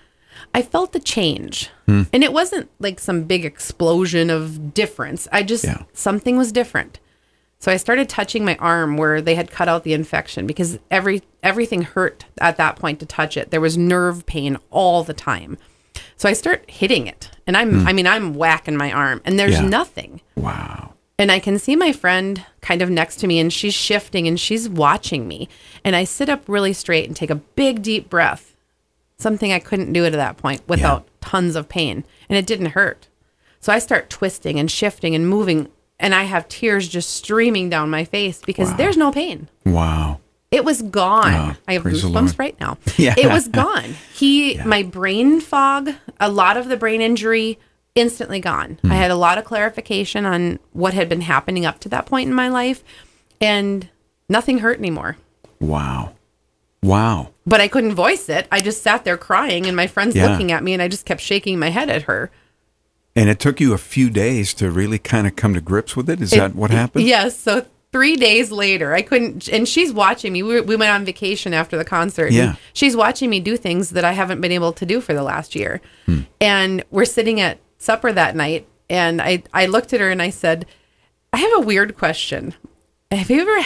I 0.55 0.63
felt 0.63 0.93
the 0.93 1.01
change. 1.01 1.71
And 1.87 2.23
it 2.23 2.33
wasn't 2.33 2.69
like 2.79 3.01
some 3.01 3.25
big 3.25 3.45
explosion 3.45 4.29
of 4.31 4.75
difference. 4.75 5.27
I 5.33 5.43
just, 5.43 5.65
Yeah. 5.65 5.83
something 5.95 6.37
was 6.37 6.53
different. 6.53 7.01
So 7.61 7.73
I 7.73 7.77
started 7.77 8.09
touching 8.09 8.45
my 8.45 8.57
arm 8.57 8.97
where 8.97 9.21
they 9.21 9.35
had 9.35 9.51
cut 9.51 9.69
out 9.69 9.83
the 9.85 9.93
infection 9.95 10.47
because 10.47 10.79
every 10.93 11.23
everything 11.43 11.83
hurt 11.83 12.25
at 12.41 12.57
that 12.57 12.77
point 12.77 13.01
to 13.01 13.07
touch 13.07 13.37
it. 13.37 13.51
There 13.51 13.61
was 13.61 13.77
nerve 13.77 14.27
pain 14.27 14.59
all 14.71 15.03
the 15.03 15.13
time. 15.15 15.59
So 16.17 16.29
I 16.29 16.35
start 16.35 16.71
hitting 16.71 17.09
it. 17.09 17.31
And 17.49 17.57
I'm 17.57 17.85
I 17.89 17.93
mean 17.93 18.07
I'm 18.07 18.35
whacking 18.35 18.77
my 18.77 18.93
arm 18.93 19.21
and 19.25 19.41
there's 19.41 19.57
Hmm. 19.57 19.65
Yeah. 19.65 19.69
nothing. 19.71 20.21
Wow. 20.37 20.95
And 21.19 21.33
I 21.33 21.41
can 21.41 21.59
see 21.59 21.75
my 21.75 21.93
friend 21.93 22.45
kind 22.61 22.81
of 22.81 22.91
next 22.91 23.17
to 23.17 23.27
me 23.27 23.39
and 23.41 23.53
she's 23.53 23.75
shifting 23.75 24.29
and 24.29 24.39
she's 24.39 24.69
watching 24.69 25.27
me. 25.27 25.49
And 25.83 25.97
I 25.97 26.05
sit 26.05 26.29
up 26.29 26.45
really 26.49 26.73
straight 26.73 27.07
and 27.07 27.17
take 27.17 27.31
a 27.31 27.35
big 27.35 27.83
deep 27.83 28.09
breath. 28.09 28.55
Something 29.19 29.53
I 29.53 29.59
couldn't 29.59 29.93
do 29.93 30.05
at 30.05 30.13
that 30.13 30.37
point 30.37 30.63
without 30.69 31.09
tons 31.21 31.57
of 31.57 31.69
pain. 31.69 32.05
And 32.29 32.39
it 32.39 32.47
didn't 32.47 32.67
hurt. 32.67 33.09
So 33.59 33.73
I 33.73 33.81
start 33.81 34.11
twisting 34.11 34.61
and 34.61 34.71
shifting 34.71 35.17
and 35.17 35.29
moving 35.29 35.69
and 35.99 36.15
I 36.15 36.25
have 36.25 36.47
tears 36.47 36.87
just 36.87 37.11
streaming 37.11 37.69
down 37.69 37.91
my 37.91 38.05
face 38.05 38.41
because 38.47 38.73
there's 38.77 38.97
no 38.97 39.11
pain. 39.11 39.49
Wow. 39.67 40.21
It 40.51 40.65
was 40.65 40.81
gone. 40.81 41.35
Oh, 41.35 41.57
I 41.67 41.73
have 41.75 41.83
goosebumps 41.83 42.39
right 42.39 42.59
now. 42.61 42.79
Yeah. 42.97 43.15
It 43.19 43.27
was 43.27 43.49
gone. 43.49 43.97
He, 44.15 44.59
my 44.65 44.83
brain 44.83 45.41
fog, 45.41 45.91
a 46.21 46.31
lot 46.31 46.57
of 46.57 46.69
the 46.69 46.77
brain 46.77 47.01
injury, 47.01 47.59
instantly 47.95 48.41
gone. 48.41 48.79
Hmm. 48.83 48.93
I 48.93 48.97
had 48.97 49.11
a 49.11 49.17
lot 49.17 49.39
of 49.39 49.45
clarification 49.45 50.25
on 50.25 50.59
what 50.73 50.95
had 50.95 51.09
been 51.09 51.23
happening 51.23 51.67
up 51.67 51.81
to 51.81 51.89
that 51.91 52.07
point 52.07 52.29
in 52.29 52.35
my 52.35 52.49
life, 52.49 52.83
and 53.41 53.89
nothing 54.29 54.59
hurt 54.59 54.79
anymore. 54.79 55.17
Wow. 55.61 56.15
Wow. 56.83 57.31
But 57.47 57.61
I 57.61 57.69
couldn't 57.69 57.95
voice 57.95 58.29
it. 58.29 58.47
I 58.53 58.61
just 58.61 58.83
sat 58.83 59.05
there 59.05 59.17
crying, 59.17 59.67
and 59.67 59.75
my 59.77 59.87
friend's 59.87 60.15
Yeah. 60.15 60.31
looking 60.31 60.53
at 60.53 60.63
me, 60.63 60.73
and 60.73 60.83
I 60.83 60.89
just 60.89 61.05
kept 61.07 61.21
shaking 61.21 61.59
my 61.59 61.71
head 61.71 61.91
at 61.91 62.03
her. 62.03 62.31
And 63.17 63.29
it 63.29 63.41
took 63.41 63.61
you 63.61 63.73
a 63.75 63.79
few 63.79 64.11
days 64.11 64.55
to 64.55 64.71
really 64.71 64.99
kind 64.99 65.27
of 65.27 65.35
come 65.35 65.55
to 65.55 65.61
grips 65.61 65.97
with 65.97 66.09
it. 66.09 66.21
Is 66.21 66.31
that 66.31 66.55
what 66.55 66.71
happened? 66.71 67.05
Yes. 67.05 67.37
So 67.37 67.67
three 67.91 68.15
days 68.15 68.53
later, 68.53 68.95
I 68.95 69.03
couldn't, 69.03 69.49
and 69.49 69.67
she's 69.67 69.93
watching 69.93 70.33
me. 70.33 70.45
We, 70.45 70.61
we 70.61 70.77
went 70.77 70.93
on 70.93 71.05
vacation 71.05 71.53
after 71.53 71.77
the 71.77 71.85
concert. 71.85 72.31
Yeah. 72.31 72.55
she's 72.75 72.95
watching 72.95 73.29
me 73.29 73.41
do 73.41 73.57
things 73.57 73.91
that 73.91 74.05
I 74.05 74.13
haven't 74.13 74.41
been 74.41 74.53
able 74.53 74.73
to 74.75 74.87
do 74.87 75.01
for 75.01 75.15
the 75.15 75.25
last 75.25 75.57
year. 75.57 75.81
Hmm. 76.07 76.21
And 76.41 76.85
we're 76.93 77.07
sitting 77.07 77.41
at 77.41 77.59
supper 77.79 78.13
that 78.13 78.37
night, 78.37 78.69
and 78.91 79.23
I, 79.23 79.43
I 79.55 79.67
looked 79.67 79.93
at 79.93 80.01
her 80.01 80.11
and 80.11 80.21
I 80.21 80.31
said, 80.31 80.67
I 81.33 81.39
have 81.39 81.53
a 81.57 81.67
weird 81.67 81.97
question. 81.97 82.55
Have 83.11 83.31
you 83.31 83.41
ever, 83.41 83.61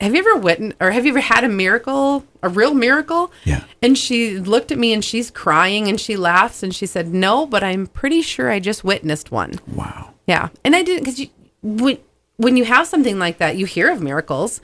have 0.00 0.14
you 0.14 0.20
ever 0.20 0.36
witnessed 0.36 0.76
or 0.80 0.90
have 0.90 1.04
you 1.04 1.12
ever 1.12 1.20
had 1.20 1.44
a 1.44 1.48
miracle, 1.48 2.24
a 2.42 2.48
real 2.48 2.74
miracle? 2.74 3.32
Yeah. 3.44 3.64
And 3.82 3.96
she 3.96 4.38
looked 4.38 4.70
at 4.70 4.78
me 4.78 4.92
and 4.92 5.04
she's 5.04 5.30
crying 5.30 5.88
and 5.88 6.00
she 6.00 6.16
laughs 6.16 6.62
and 6.62 6.74
she 6.74 6.86
said, 6.86 7.12
no, 7.12 7.46
but 7.46 7.64
I'm 7.64 7.86
pretty 7.86 8.22
sure 8.22 8.50
I 8.50 8.60
just 8.60 8.84
witnessed 8.84 9.30
one. 9.30 9.60
Wow. 9.66 10.14
Yeah. 10.26 10.48
And 10.64 10.76
I 10.76 10.82
didn't, 10.82 11.04
because 11.04 11.18
you, 11.18 11.28
when, 11.62 11.98
when 12.36 12.56
you 12.56 12.64
have 12.64 12.86
something 12.86 13.18
like 13.18 13.38
that, 13.38 13.56
you 13.56 13.66
hear 13.66 13.90
of 13.90 14.02
miracles, 14.02 14.60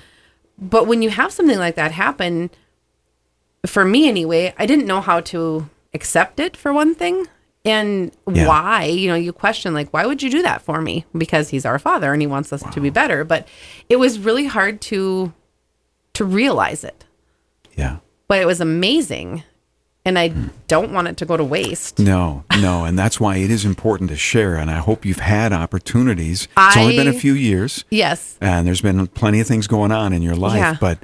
but 0.59 0.87
when 0.87 1.02
you 1.02 1.11
have 1.11 1.32
something 1.32 1.59
like 1.59 1.75
that 1.76 1.92
happen, 1.92 2.50
for 3.64 3.85
me 3.85 4.09
anyway, 4.09 4.54
I 4.59 4.66
didn't 4.66 4.87
know 4.87 5.00
how 5.00 5.21
to 5.21 5.71
accept 5.94 6.38
it 6.38 6.56
for 6.56 6.73
one 6.73 6.94
thing. 6.94 7.26
And 7.64 8.11
Yeah. 8.31 8.49
why, 8.49 8.85
you 8.87 9.09
know, 9.09 9.14
you 9.14 9.33
question 9.33 9.73
like, 9.73 9.92
why 9.92 10.04
would 10.07 10.23
you 10.23 10.31
do 10.31 10.42
that 10.42 10.62
for 10.62 10.81
me? 10.81 11.04
Because 11.16 11.50
he's 11.50 11.64
our 11.64 11.78
father 11.78 12.12
and 12.12 12.21
he 12.21 12.26
wants 12.26 12.52
us 12.52 12.62
to 12.73 12.81
be 12.81 12.90
better. 12.90 13.23
But 13.25 13.47
it 13.88 13.97
was 13.97 14.19
really 14.19 14.47
hard 14.47 14.81
to 14.83 15.33
to 16.14 16.25
realize 16.26 16.85
it. 16.85 17.04
Yeah. 17.76 17.97
But 18.28 18.40
it 18.40 18.47
was 18.47 18.61
amazing. 18.61 19.45
And 20.04 20.19
I 20.19 20.28
Hmm. 20.31 20.47
don't 20.66 20.92
want 20.92 21.07
it 21.09 21.16
to 21.19 21.25
go 21.25 21.37
to 21.37 21.45
waste. 21.45 22.00
No, 22.00 22.42
no, 22.61 22.85
and 22.85 22.99
that's 22.99 23.21
why 23.21 23.37
it 23.37 23.50
is 23.52 23.64
important 23.64 24.11
to 24.11 24.16
share. 24.16 24.57
And 24.57 24.69
I 24.71 24.78
hope 24.78 25.04
you've 25.07 25.21
had 25.21 25.52
opportunities. 25.52 26.49
It's 26.59 26.76
only 26.76 26.97
been 26.97 27.07
a 27.07 27.12
few 27.12 27.35
years, 27.35 27.85
Yes. 27.88 28.37
and 28.40 28.66
there's 28.66 28.81
been 28.81 29.07
plenty 29.07 29.38
of 29.40 29.47
things 29.47 29.69
going 29.69 29.92
on 29.92 30.12
in 30.12 30.21
your 30.21 30.35
life. 30.35 30.57
Yeah. 30.59 30.76
But 30.81 30.99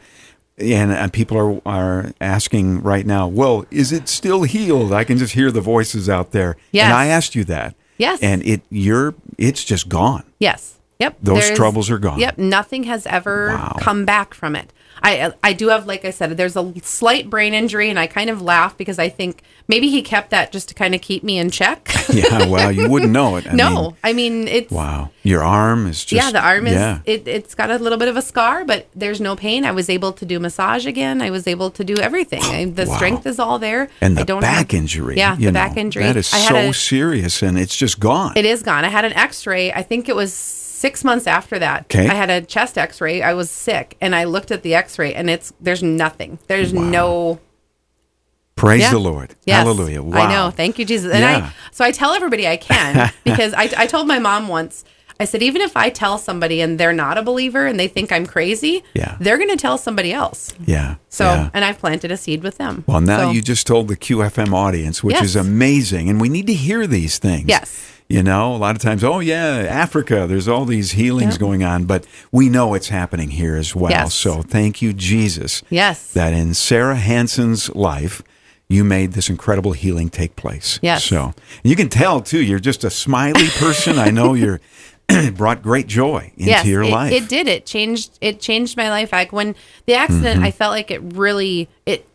and, 0.58 0.92
and 0.92 1.12
people 1.12 1.36
are 1.38 1.60
are 1.66 2.12
asking 2.20 2.82
right 2.82 3.06
now. 3.06 3.26
Well, 3.28 3.64
is 3.70 3.92
it 3.92 4.08
still 4.08 4.42
healed? 4.42 4.92
I 4.92 5.04
can 5.04 5.18
just 5.18 5.34
hear 5.34 5.50
the 5.50 5.60
voices 5.60 6.08
out 6.08 6.32
there. 6.32 6.56
Yes. 6.72 6.84
And 6.86 6.94
I 6.94 7.06
asked 7.06 7.34
you 7.34 7.44
that. 7.44 7.74
Yes. 7.96 8.20
And 8.22 8.44
it 8.46 8.62
you're 8.70 9.14
it's 9.38 9.64
just 9.64 9.88
gone. 9.88 10.24
Yes. 10.38 10.74
Yep. 10.98 11.18
Those 11.22 11.50
troubles 11.52 11.90
are 11.90 11.98
gone. 11.98 12.18
Yep. 12.18 12.38
Nothing 12.38 12.82
has 12.84 13.06
ever 13.06 13.48
Wow. 13.54 13.76
come 13.80 14.04
back 14.04 14.34
from 14.34 14.56
it. 14.56 14.72
I 15.02 15.32
I 15.42 15.52
do 15.52 15.68
have, 15.68 15.86
like 15.86 16.04
I 16.04 16.10
said, 16.10 16.36
there's 16.36 16.56
a 16.56 16.72
slight 16.82 17.28
brain 17.30 17.54
injury, 17.54 17.90
and 17.90 17.98
I 17.98 18.06
kind 18.06 18.30
of 18.30 18.42
laugh 18.42 18.76
because 18.76 18.98
I 18.98 19.08
think 19.08 19.42
maybe 19.68 19.88
he 19.88 20.02
kept 20.02 20.30
that 20.30 20.52
just 20.52 20.68
to 20.68 20.74
kind 20.74 20.94
of 20.94 21.00
keep 21.00 21.22
me 21.22 21.38
in 21.38 21.50
check. 21.50 21.88
Yeah. 22.08 22.48
Well, 22.48 22.72
you 22.72 22.88
wouldn't 22.88 23.12
know 23.12 23.36
it. 23.36 23.46
I 23.46 23.52
no, 23.52 23.70
mean, 23.82 23.96
I 24.02 24.12
mean 24.14 24.48
it's 24.48 24.72
wow. 24.72 25.10
Your 25.22 25.42
arm 25.44 25.86
is 25.86 26.02
just 26.06 26.24
yeah, 26.24 26.30
the 26.32 26.40
arm 26.40 26.66
is 26.66 26.72
yeah. 26.72 27.00
it, 27.04 27.28
it's 27.28 27.54
got 27.54 27.70
a 27.70 27.76
little 27.76 27.98
bit 27.98 28.08
of 28.08 28.16
a 28.16 28.22
scar, 28.22 28.64
but 28.64 28.88
there's 28.94 29.20
no 29.20 29.36
pain. 29.36 29.66
I 29.66 29.72
was 29.72 29.90
able 29.90 30.12
to 30.14 30.24
do 30.24 30.40
massage 30.40 30.86
again. 30.86 31.20
I 31.20 31.28
was 31.30 31.46
able 31.46 31.70
to 31.72 31.84
do 31.84 31.98
everything. 31.98 32.42
I, 32.42 32.64
the 32.64 32.86
Wow. 32.86 32.96
strength 32.96 33.26
is 33.26 33.38
all 33.38 33.58
there. 33.58 33.90
and 34.00 34.18
I 34.18 34.22
the 34.22 34.24
don't 34.24 34.40
back 34.40 34.72
have- 34.72 34.80
injury. 34.80 35.16
Yeah, 35.18 35.36
the 35.36 35.46
know, 35.46 35.52
back 35.52 35.76
injury. 35.76 36.04
That 36.04 36.16
is 36.16 36.32
I 36.32 36.38
so 36.48 36.56
a- 36.56 36.72
serious, 36.72 37.42
and 37.42 37.58
it's 37.58 37.76
just 37.76 38.00
gone. 38.00 38.32
It 38.36 38.46
is 38.46 38.62
gone. 38.62 38.86
I 38.86 38.88
had 38.88 39.04
an 39.04 39.12
X-ray. 39.12 39.70
I 39.72 39.82
think 39.82 40.08
it 40.08 40.16
was 40.16 40.32
six 40.78 41.02
months 41.04 41.26
after 41.26 41.58
that. 41.58 41.82
Okay. 41.84 42.08
I 42.08 42.14
had 42.14 42.30
a 42.30 42.40
chest 42.40 42.78
X-ray. 42.78 43.20
I 43.22 43.34
was 43.34 43.50
sick, 43.50 43.96
and 44.00 44.14
I 44.14 44.24
looked 44.24 44.50
at 44.50 44.62
the 44.62 44.74
X-ray, 44.74 45.12
and 45.14 45.28
it's 45.28 45.52
there's 45.60 45.82
nothing. 45.82 46.38
There's 46.46 46.72
no. 46.72 47.40
Praise 48.56 48.80
Yeah. 48.80 48.90
the 48.90 48.98
Lord. 48.98 49.36
Yes. 49.44 49.58
Hallelujah. 49.64 50.02
Wow. 50.02 50.18
I 50.18 50.32
know. 50.32 50.50
Thank 50.50 50.78
you, 50.80 50.84
Jesus. 50.84 51.12
And 51.12 51.20
Yeah. 51.20 51.50
I 51.50 51.52
so 51.70 51.84
I 51.84 51.92
tell 51.92 52.12
everybody 52.12 52.46
I 52.48 52.56
can 52.56 53.12
because 53.24 53.54
I 53.54 53.70
I 53.76 53.86
told 53.86 54.06
my 54.08 54.18
mom 54.18 54.48
once. 54.48 54.84
I 55.20 55.24
said 55.24 55.42
even 55.42 55.62
if 55.62 55.76
I 55.76 55.90
tell 55.90 56.16
somebody 56.18 56.60
and 56.60 56.78
they're 56.78 56.92
not 56.92 57.18
a 57.18 57.22
believer 57.22 57.66
and 57.66 57.78
they 57.78 57.88
think 57.88 58.12
I'm 58.12 58.24
crazy, 58.24 58.84
Yeah. 58.94 59.16
they're 59.20 59.36
going 59.36 59.48
to 59.50 59.56
tell 59.56 59.76
somebody 59.76 60.12
else. 60.12 60.54
Yeah. 60.64 60.94
So, 61.08 61.24
yeah. 61.24 61.50
and 61.54 61.64
I've 61.64 61.80
planted 61.80 62.12
a 62.12 62.16
seed 62.16 62.44
with 62.44 62.56
them. 62.58 62.84
Well, 62.86 63.00
now 63.00 63.18
So- 63.18 63.30
you 63.32 63.42
just 63.42 63.66
told 63.66 63.88
the 63.88 63.96
QFM 63.96 64.52
audience, 64.54 65.02
which 65.02 65.16
Yes. 65.16 65.24
is 65.24 65.36
amazing, 65.36 66.08
and 66.08 66.20
we 66.20 66.28
need 66.28 66.46
to 66.46 66.54
hear 66.54 66.86
these 66.86 67.18
things. 67.18 67.46
Yes. 67.48 67.80
You 68.08 68.22
know, 68.22 68.54
a 68.54 68.56
lot 68.56 68.74
of 68.74 68.80
times, 68.80 69.04
oh 69.04 69.20
yeah, 69.20 69.66
Africa, 69.68 70.26
there's 70.26 70.48
all 70.48 70.64
these 70.64 70.92
healings 70.92 71.34
Yeah. 71.34 71.40
going 71.40 71.62
on, 71.62 71.84
but 71.84 72.06
we 72.32 72.48
know 72.48 72.72
it's 72.72 72.88
happening 72.88 73.30
here 73.30 73.54
as 73.56 73.76
well. 73.76 73.90
Yes. 73.90 74.14
So 74.14 74.40
thank 74.40 74.80
you, 74.80 74.94
Jesus, 74.94 75.62
Yes. 75.68 76.12
that 76.14 76.32
in 76.32 76.54
Sarah 76.54 76.96
Hansen's 76.96 77.68
life, 77.74 78.22
you 78.66 78.82
made 78.82 79.12
this 79.12 79.28
incredible 79.28 79.72
healing 79.72 80.08
take 80.08 80.36
place. 80.36 80.78
Yes. 80.80 81.04
So 81.04 81.34
you 81.62 81.76
can 81.76 81.90
tell 81.90 82.20
too, 82.22 82.42
you're 82.42 82.58
just 82.58 82.82
a 82.82 82.88
smiley 82.90 83.48
person. 83.58 83.98
I 83.98 84.08
know 84.10 84.32
you're 84.32 84.60
brought 85.34 85.62
great 85.62 85.86
joy 85.86 86.32
into 86.38 86.66
your 86.68 86.84
it, 86.84 86.90
life. 86.90 87.12
It 87.12 87.28
did. 87.28 87.46
It 87.46 87.66
changed. 87.66 88.18
It 88.22 88.40
changed 88.40 88.76
my 88.76 88.88
life. 88.90 89.12
Like 89.12 89.32
when 89.32 89.54
the 89.86 89.94
accident, 89.94 90.36
Mm-hmm. 90.36 90.44
I 90.44 90.50
felt 90.50 90.72
like 90.72 90.90
it 90.90 91.00
really 91.14 91.68
it 91.84 92.06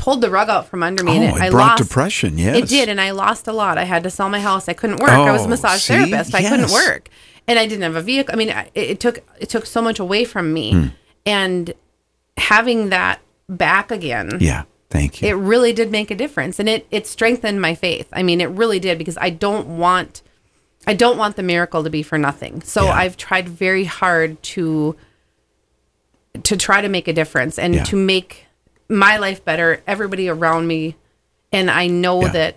pulled 0.00 0.20
the 0.22 0.30
rug 0.30 0.48
out 0.48 0.66
from 0.66 0.82
under 0.82 1.04
me. 1.04 1.12
Oh, 1.12 1.14
and 1.14 1.24
it 1.24 1.34
I 1.42 1.50
brought 1.50 1.78
lost, 1.78 1.82
depression, 1.82 2.38
yes. 2.38 2.56
it 2.56 2.68
did, 2.68 2.88
and 2.88 3.00
I 3.00 3.10
lost 3.10 3.46
a 3.46 3.52
lot. 3.52 3.76
I 3.78 3.84
had 3.84 4.02
to 4.04 4.10
sell 4.10 4.28
my 4.28 4.40
house. 4.40 4.68
I 4.68 4.72
couldn't 4.72 4.98
work. 5.00 5.10
I 5.10 5.30
was 5.30 5.42
a 5.42 5.44
Oh, 5.44 5.48
massage 5.48 5.82
see? 5.82 5.94
therapist. 5.94 6.34
I 6.34 6.42
couldn't 6.42 6.70
work, 6.72 7.08
and 7.46 7.58
I 7.58 7.66
didn't 7.66 7.82
have 7.82 7.96
a 7.96 8.02
vehicle. 8.02 8.34
I 8.34 8.36
mean, 8.36 8.48
it, 8.48 8.70
it 8.74 9.00
took 9.00 9.18
it 9.38 9.48
took 9.50 9.66
so 9.66 9.80
much 9.82 9.98
away 10.00 10.24
from 10.24 10.52
me, 10.52 10.72
Hmm. 10.72 10.86
and 11.26 11.74
having 12.38 12.88
that 12.88 13.20
back 13.48 13.90
again. 13.90 14.38
yeah. 14.40 14.62
Thank 14.90 15.22
you. 15.22 15.28
It 15.28 15.34
really 15.34 15.72
did 15.72 15.92
make 15.92 16.10
a 16.10 16.16
difference 16.16 16.58
and 16.58 16.68
it 16.68 16.84
it 16.90 17.06
strengthened 17.06 17.60
my 17.60 17.76
faith. 17.76 18.08
I 18.12 18.24
mean, 18.24 18.40
it 18.40 18.48
really 18.50 18.80
did 18.80 18.98
because 18.98 19.16
I 19.20 19.30
don't 19.30 19.78
want 19.78 20.22
I 20.84 20.94
don't 20.94 21.16
want 21.16 21.36
the 21.36 21.44
miracle 21.44 21.84
to 21.84 21.90
be 21.90 22.02
for 22.02 22.18
nothing. 22.18 22.62
So 22.62 22.84
Yeah. 22.86 22.92
I've 22.94 23.16
tried 23.16 23.48
very 23.48 23.84
hard 23.84 24.42
to 24.54 24.96
to 26.42 26.56
try 26.56 26.80
to 26.80 26.88
make 26.88 27.06
a 27.08 27.12
difference 27.12 27.56
and 27.58 27.74
Yeah. 27.76 27.84
to 27.84 27.96
make 27.96 28.46
my 28.90 29.16
life 29.16 29.44
better, 29.44 29.82
everybody 29.86 30.28
around 30.28 30.66
me. 30.66 30.96
And 31.52 31.70
I 31.70 31.86
know 31.86 32.22
Yeah. 32.22 32.32
that 32.32 32.56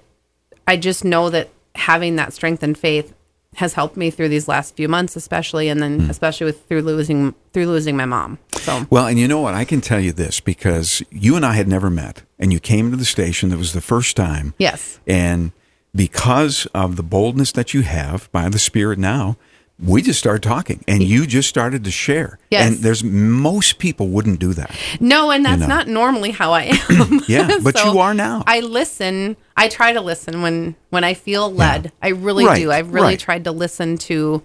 I 0.68 0.78
just 0.78 1.06
know 1.06 1.30
that 1.30 1.50
having 1.76 2.16
that 2.18 2.34
strength 2.34 2.64
and 2.64 2.78
faith 2.78 3.14
has 3.56 3.74
helped 3.74 3.96
me 3.98 4.10
through 4.10 4.30
these 4.30 4.48
last 4.48 4.76
few 4.76 4.88
months 4.88 5.16
especially 5.16 5.70
and 5.70 5.82
then 5.82 6.00
hmm. 6.00 6.10
especially 6.10 6.46
with 6.46 6.66
through 6.68 6.82
losing 6.82 7.36
through 7.54 7.68
losing 7.68 7.96
my 7.96 8.06
mom. 8.06 8.40
So 8.58 8.88
Well, 8.90 9.06
and 9.08 9.20
you 9.20 9.28
know 9.28 9.42
what? 9.42 9.54
I 9.54 9.64
can 9.66 9.80
tell 9.82 10.00
you 10.00 10.12
this 10.12 10.40
because 10.40 11.04
you 11.12 11.36
and 11.36 11.46
I 11.46 11.54
had 11.54 11.68
never 11.68 11.90
met, 11.90 12.24
and 12.40 12.52
you 12.52 12.60
came 12.60 12.90
to 12.92 12.98
the 12.98 13.06
station. 13.06 13.50
That 13.50 13.58
was 13.58 13.74
the 13.74 13.82
first 13.82 14.16
time. 14.16 14.54
yes. 14.58 15.00
And 15.06 15.52
because 15.96 16.66
of 16.74 16.96
the 16.96 17.04
boldness 17.04 17.52
that 17.52 17.74
you 17.76 17.82
have 17.84 18.32
by 18.32 18.50
the 18.50 18.58
Spirit 18.58 18.98
now, 18.98 19.38
we 19.80 20.02
just 20.02 20.20
started 20.20 20.44
talking, 20.44 20.84
and 20.88 21.02
you 21.02 21.26
just 21.26 21.50
started 21.50 21.84
to 21.84 21.92
share. 21.92 22.38
Yes. 22.52 22.68
And 22.68 22.84
there's 22.84 23.04
most 23.04 23.80
people 23.80 24.08
wouldn't 24.08 24.40
do 24.40 24.54
that. 24.54 24.76
No, 25.00 25.32
and 25.32 25.44
that's 25.44 25.62
know. 25.62 25.68
not 25.68 25.88
normally 25.88 26.32
how 26.32 26.52
I 26.54 26.64
am. 26.90 27.22
Yeah, 27.28 27.58
but 27.64 27.84
you 27.84 28.00
are 28.00 28.14
now. 28.14 28.44
I 28.46 28.60
listen. 28.60 29.36
I 29.58 29.68
try 29.68 29.94
to 29.94 30.02
listen 30.02 30.42
when 30.42 30.76
when 30.90 31.04
I 31.04 31.16
feel 31.16 31.52
led. 31.52 31.92
I 32.02 32.10
really 32.10 32.46
Right, 32.46 32.60
do. 32.60 32.72
I've 32.72 32.94
really 32.94 33.10
right. 33.10 33.20
tried 33.20 33.46
to 33.46 33.52
listen 33.52 33.98
to, 34.00 34.44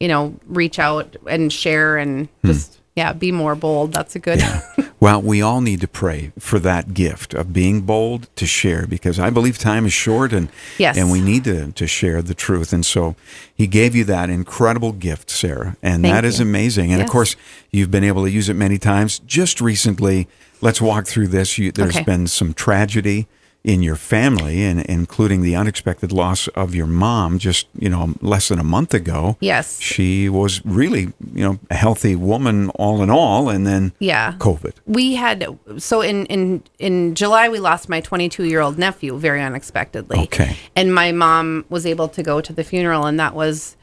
you 0.00 0.08
know, 0.08 0.34
reach 0.46 0.78
out 0.78 1.16
and 1.26 1.52
share 1.52 1.96
and 1.96 2.28
hmm. 2.42 2.46
just 2.46 2.78
yeah, 2.94 3.12
be 3.12 3.32
more 3.32 3.54
bold. 3.54 3.92
That's 3.92 4.16
a 4.16 4.18
good. 4.18 4.42
Well, 5.00 5.22
we 5.22 5.40
all 5.40 5.60
need 5.60 5.80
to 5.82 5.88
pray 5.88 6.32
for 6.40 6.58
that 6.58 6.92
gift 6.92 7.32
of 7.32 7.52
being 7.52 7.82
bold 7.82 8.28
to 8.34 8.46
share 8.46 8.84
because 8.86 9.20
I 9.20 9.30
believe 9.30 9.56
time 9.56 9.86
is 9.86 9.92
short 9.92 10.32
and 10.32 10.48
Yes. 10.76 10.96
and 10.96 11.10
we 11.12 11.20
need 11.20 11.44
to, 11.44 11.70
to 11.70 11.86
share 11.86 12.20
the 12.20 12.34
truth. 12.34 12.72
And 12.72 12.84
so 12.84 13.14
he 13.54 13.68
gave 13.68 13.94
you 13.94 14.02
that 14.04 14.28
incredible 14.28 14.90
gift, 14.92 15.30
Sarah. 15.30 15.76
And 15.82 16.02
Thank 16.02 16.14
that 16.14 16.24
is 16.24 16.40
you. 16.40 16.46
amazing. 16.46 16.92
And 16.92 17.00
of 17.00 17.08
course, 17.08 17.36
you've 17.70 17.92
been 17.92 18.02
able 18.02 18.24
to 18.24 18.30
use 18.30 18.48
it 18.48 18.54
many 18.54 18.76
times. 18.76 19.20
Just 19.20 19.60
recently, 19.60 20.26
let's 20.60 20.80
walk 20.80 21.06
through 21.06 21.28
this. 21.28 21.58
You, 21.58 21.70
there's 21.70 21.94
Okay. 21.96 22.04
been 22.04 22.26
some 22.26 22.52
tragedy 22.52 23.28
in 23.68 23.82
your 23.82 23.96
family 23.96 24.64
and 24.64 24.80
including 24.86 25.42
the 25.42 25.54
unexpected 25.54 26.10
loss 26.10 26.48
of 26.48 26.74
your 26.74 26.86
mom 26.86 27.38
just, 27.38 27.66
you 27.78 27.90
know, 27.90 28.14
less 28.22 28.48
than 28.48 28.58
a 28.58 28.64
month 28.64 28.94
ago. 28.94 29.36
Yes. 29.40 29.78
She 29.78 30.26
was 30.30 30.64
really, 30.64 31.02
you 31.34 31.44
know, 31.44 31.58
a 31.70 31.74
healthy 31.74 32.16
woman 32.16 32.70
all 32.70 33.02
in 33.02 33.10
all 33.10 33.50
and 33.50 33.66
then 33.66 33.92
Yeah. 33.98 34.32
COVID. 34.38 34.72
We 34.86 35.16
had 35.16 35.46
so 35.76 36.00
in 36.00 36.24
in 36.26 36.62
in 36.78 37.14
July 37.14 37.50
we 37.50 37.58
lost 37.60 37.90
my 37.90 38.00
22 38.00 38.44
year 38.44 38.60
old 38.62 38.78
nephew 38.78 39.18
very 39.18 39.42
unexpectedly. 39.42 40.18
Okay. 40.20 40.56
And 40.74 40.94
my 40.94 41.12
mom 41.12 41.66
was 41.68 41.84
able 41.84 42.08
to 42.08 42.22
go 42.22 42.40
to 42.40 42.52
the 42.54 42.64
funeral, 42.64 43.04
and 43.04 43.20
that 43.20 43.34
was. 43.34 43.76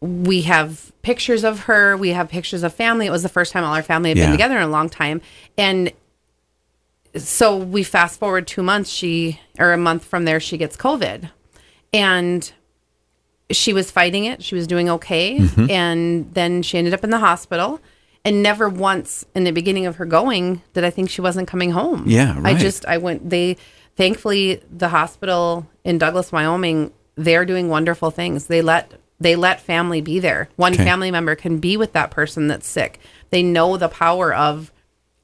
We 0.00 0.42
have 0.42 0.92
pictures 1.02 1.42
of 1.42 1.60
her. 1.60 1.96
We 1.96 2.10
have 2.10 2.28
pictures 2.28 2.62
of 2.62 2.74
family. 2.74 3.06
It 3.06 3.10
was 3.10 3.22
the 3.22 3.30
first 3.30 3.50
time 3.52 3.64
all 3.64 3.74
our 3.74 3.82
family 3.82 4.10
had 4.10 4.18
Yeah. 4.18 4.24
been 4.26 4.32
together 4.32 4.56
in 4.56 4.62
a 4.62 4.68
long 4.68 4.88
time, 4.90 5.20
and 5.58 5.90
so 7.18 7.56
we 7.56 7.82
fast 7.82 8.18
forward 8.18 8.46
two 8.46 8.62
months. 8.62 8.90
She 8.90 9.40
or 9.58 9.72
a 9.72 9.78
month 9.78 10.04
from 10.04 10.24
there, 10.24 10.40
she 10.40 10.56
gets 10.56 10.76
COVID, 10.76 11.30
and 11.92 12.52
she 13.50 13.72
was 13.72 13.90
fighting 13.90 14.24
it. 14.24 14.42
She 14.42 14.54
was 14.54 14.66
doing 14.66 14.88
okay. 14.90 15.38
Mm-hmm. 15.38 15.70
And 15.70 16.34
then 16.34 16.62
she 16.62 16.78
ended 16.78 16.94
up 16.94 17.04
in 17.04 17.10
the 17.10 17.18
hospital. 17.18 17.80
And 18.24 18.42
never 18.42 18.68
once 18.68 19.24
in 19.36 19.44
the 19.44 19.52
beginning 19.52 19.86
of 19.86 19.96
her 19.96 20.04
going 20.04 20.60
did 20.74 20.82
I 20.82 20.90
think 20.90 21.08
she 21.10 21.20
wasn't 21.20 21.46
coming 21.46 21.70
home. 21.70 22.02
Yeah, 22.08 22.40
I 22.42 22.54
just, 22.54 22.84
I 22.84 22.98
went, 22.98 23.30
they, 23.30 23.56
thankfully, 23.94 24.60
the 24.68 24.88
hospital 24.88 25.64
in 25.84 25.98
Douglas, 25.98 26.32
Wyoming, 26.32 26.92
they're 27.14 27.44
doing 27.44 27.68
wonderful 27.68 28.10
things. 28.10 28.48
They 28.48 28.62
let, 28.62 28.94
they 29.20 29.36
let 29.36 29.60
family 29.60 30.00
be 30.00 30.18
there. 30.18 30.48
One 30.56 30.72
Okay. 30.74 30.82
family 30.82 31.12
member 31.12 31.36
can 31.36 31.58
be 31.58 31.76
with 31.76 31.92
that 31.92 32.10
person 32.10 32.48
that's 32.48 32.66
sick. 32.66 32.98
They 33.30 33.44
know 33.44 33.76
the 33.76 33.88
power 33.88 34.34
of 34.34 34.72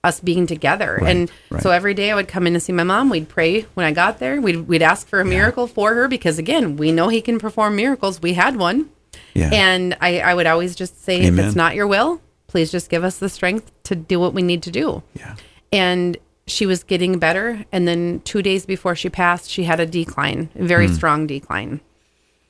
us 0.05 0.21
being 0.21 0.47
together. 0.47 0.99
Right, 1.01 1.17
and 1.17 1.31
right. 1.51 1.63
so 1.63 1.71
every 1.71 1.95
day 1.95 2.11
I 2.11 2.15
would 2.15 2.29
come 2.29 2.47
in 2.47 2.55
to 2.55 2.61
see 2.61 2.73
my 2.73 2.83
mom. 2.83 3.09
We'd 3.09 3.29
pray 3.29 3.63
when 3.75 3.87
I 3.87 3.93
got 3.93 4.19
there. 4.19 4.41
We'd, 4.41 4.67
we'd 4.69 4.83
ask 4.83 5.07
for 5.07 5.21
a 5.21 5.25
miracle 5.25 5.67
for 5.67 5.95
her 5.95 6.09
because, 6.09 6.39
again, 6.39 6.77
we 6.77 6.91
know 6.93 7.09
he 7.09 7.21
can 7.21 7.39
perform 7.39 7.77
miracles. 7.77 8.21
We 8.21 8.33
had 8.35 8.57
one. 8.57 8.91
Yeah. 9.35 9.51
And 9.53 9.97
I, 10.01 10.21
I 10.21 10.35
would 10.35 10.47
always 10.47 10.75
just 10.75 11.05
say, 11.05 11.21
if 11.23 11.39
it's 11.39 11.55
not 11.55 11.75
your 11.75 11.87
will, 11.87 12.21
please 12.49 12.71
just 12.73 12.91
give 12.91 13.05
us 13.05 13.19
the 13.19 13.29
strength 13.29 13.71
to 13.85 13.95
do 13.95 14.19
what 14.19 14.35
we 14.35 14.43
need 14.43 14.63
to 14.65 14.71
do. 14.71 15.03
Yeah. 15.15 15.37
And 15.71 16.17
she 16.47 16.67
was 16.67 16.83
getting 16.83 17.19
better. 17.19 17.65
And 17.71 17.87
then 17.87 18.21
two 18.25 18.43
days 18.43 18.67
before 18.67 18.97
she 18.97 19.09
passed, 19.09 19.49
she 19.49 19.65
had 19.65 19.79
a 19.79 19.87
decline, 19.87 20.51
a 20.57 20.65
very 20.65 20.89
Hmm. 20.89 20.95
strong 20.95 21.27
decline. 21.29 21.81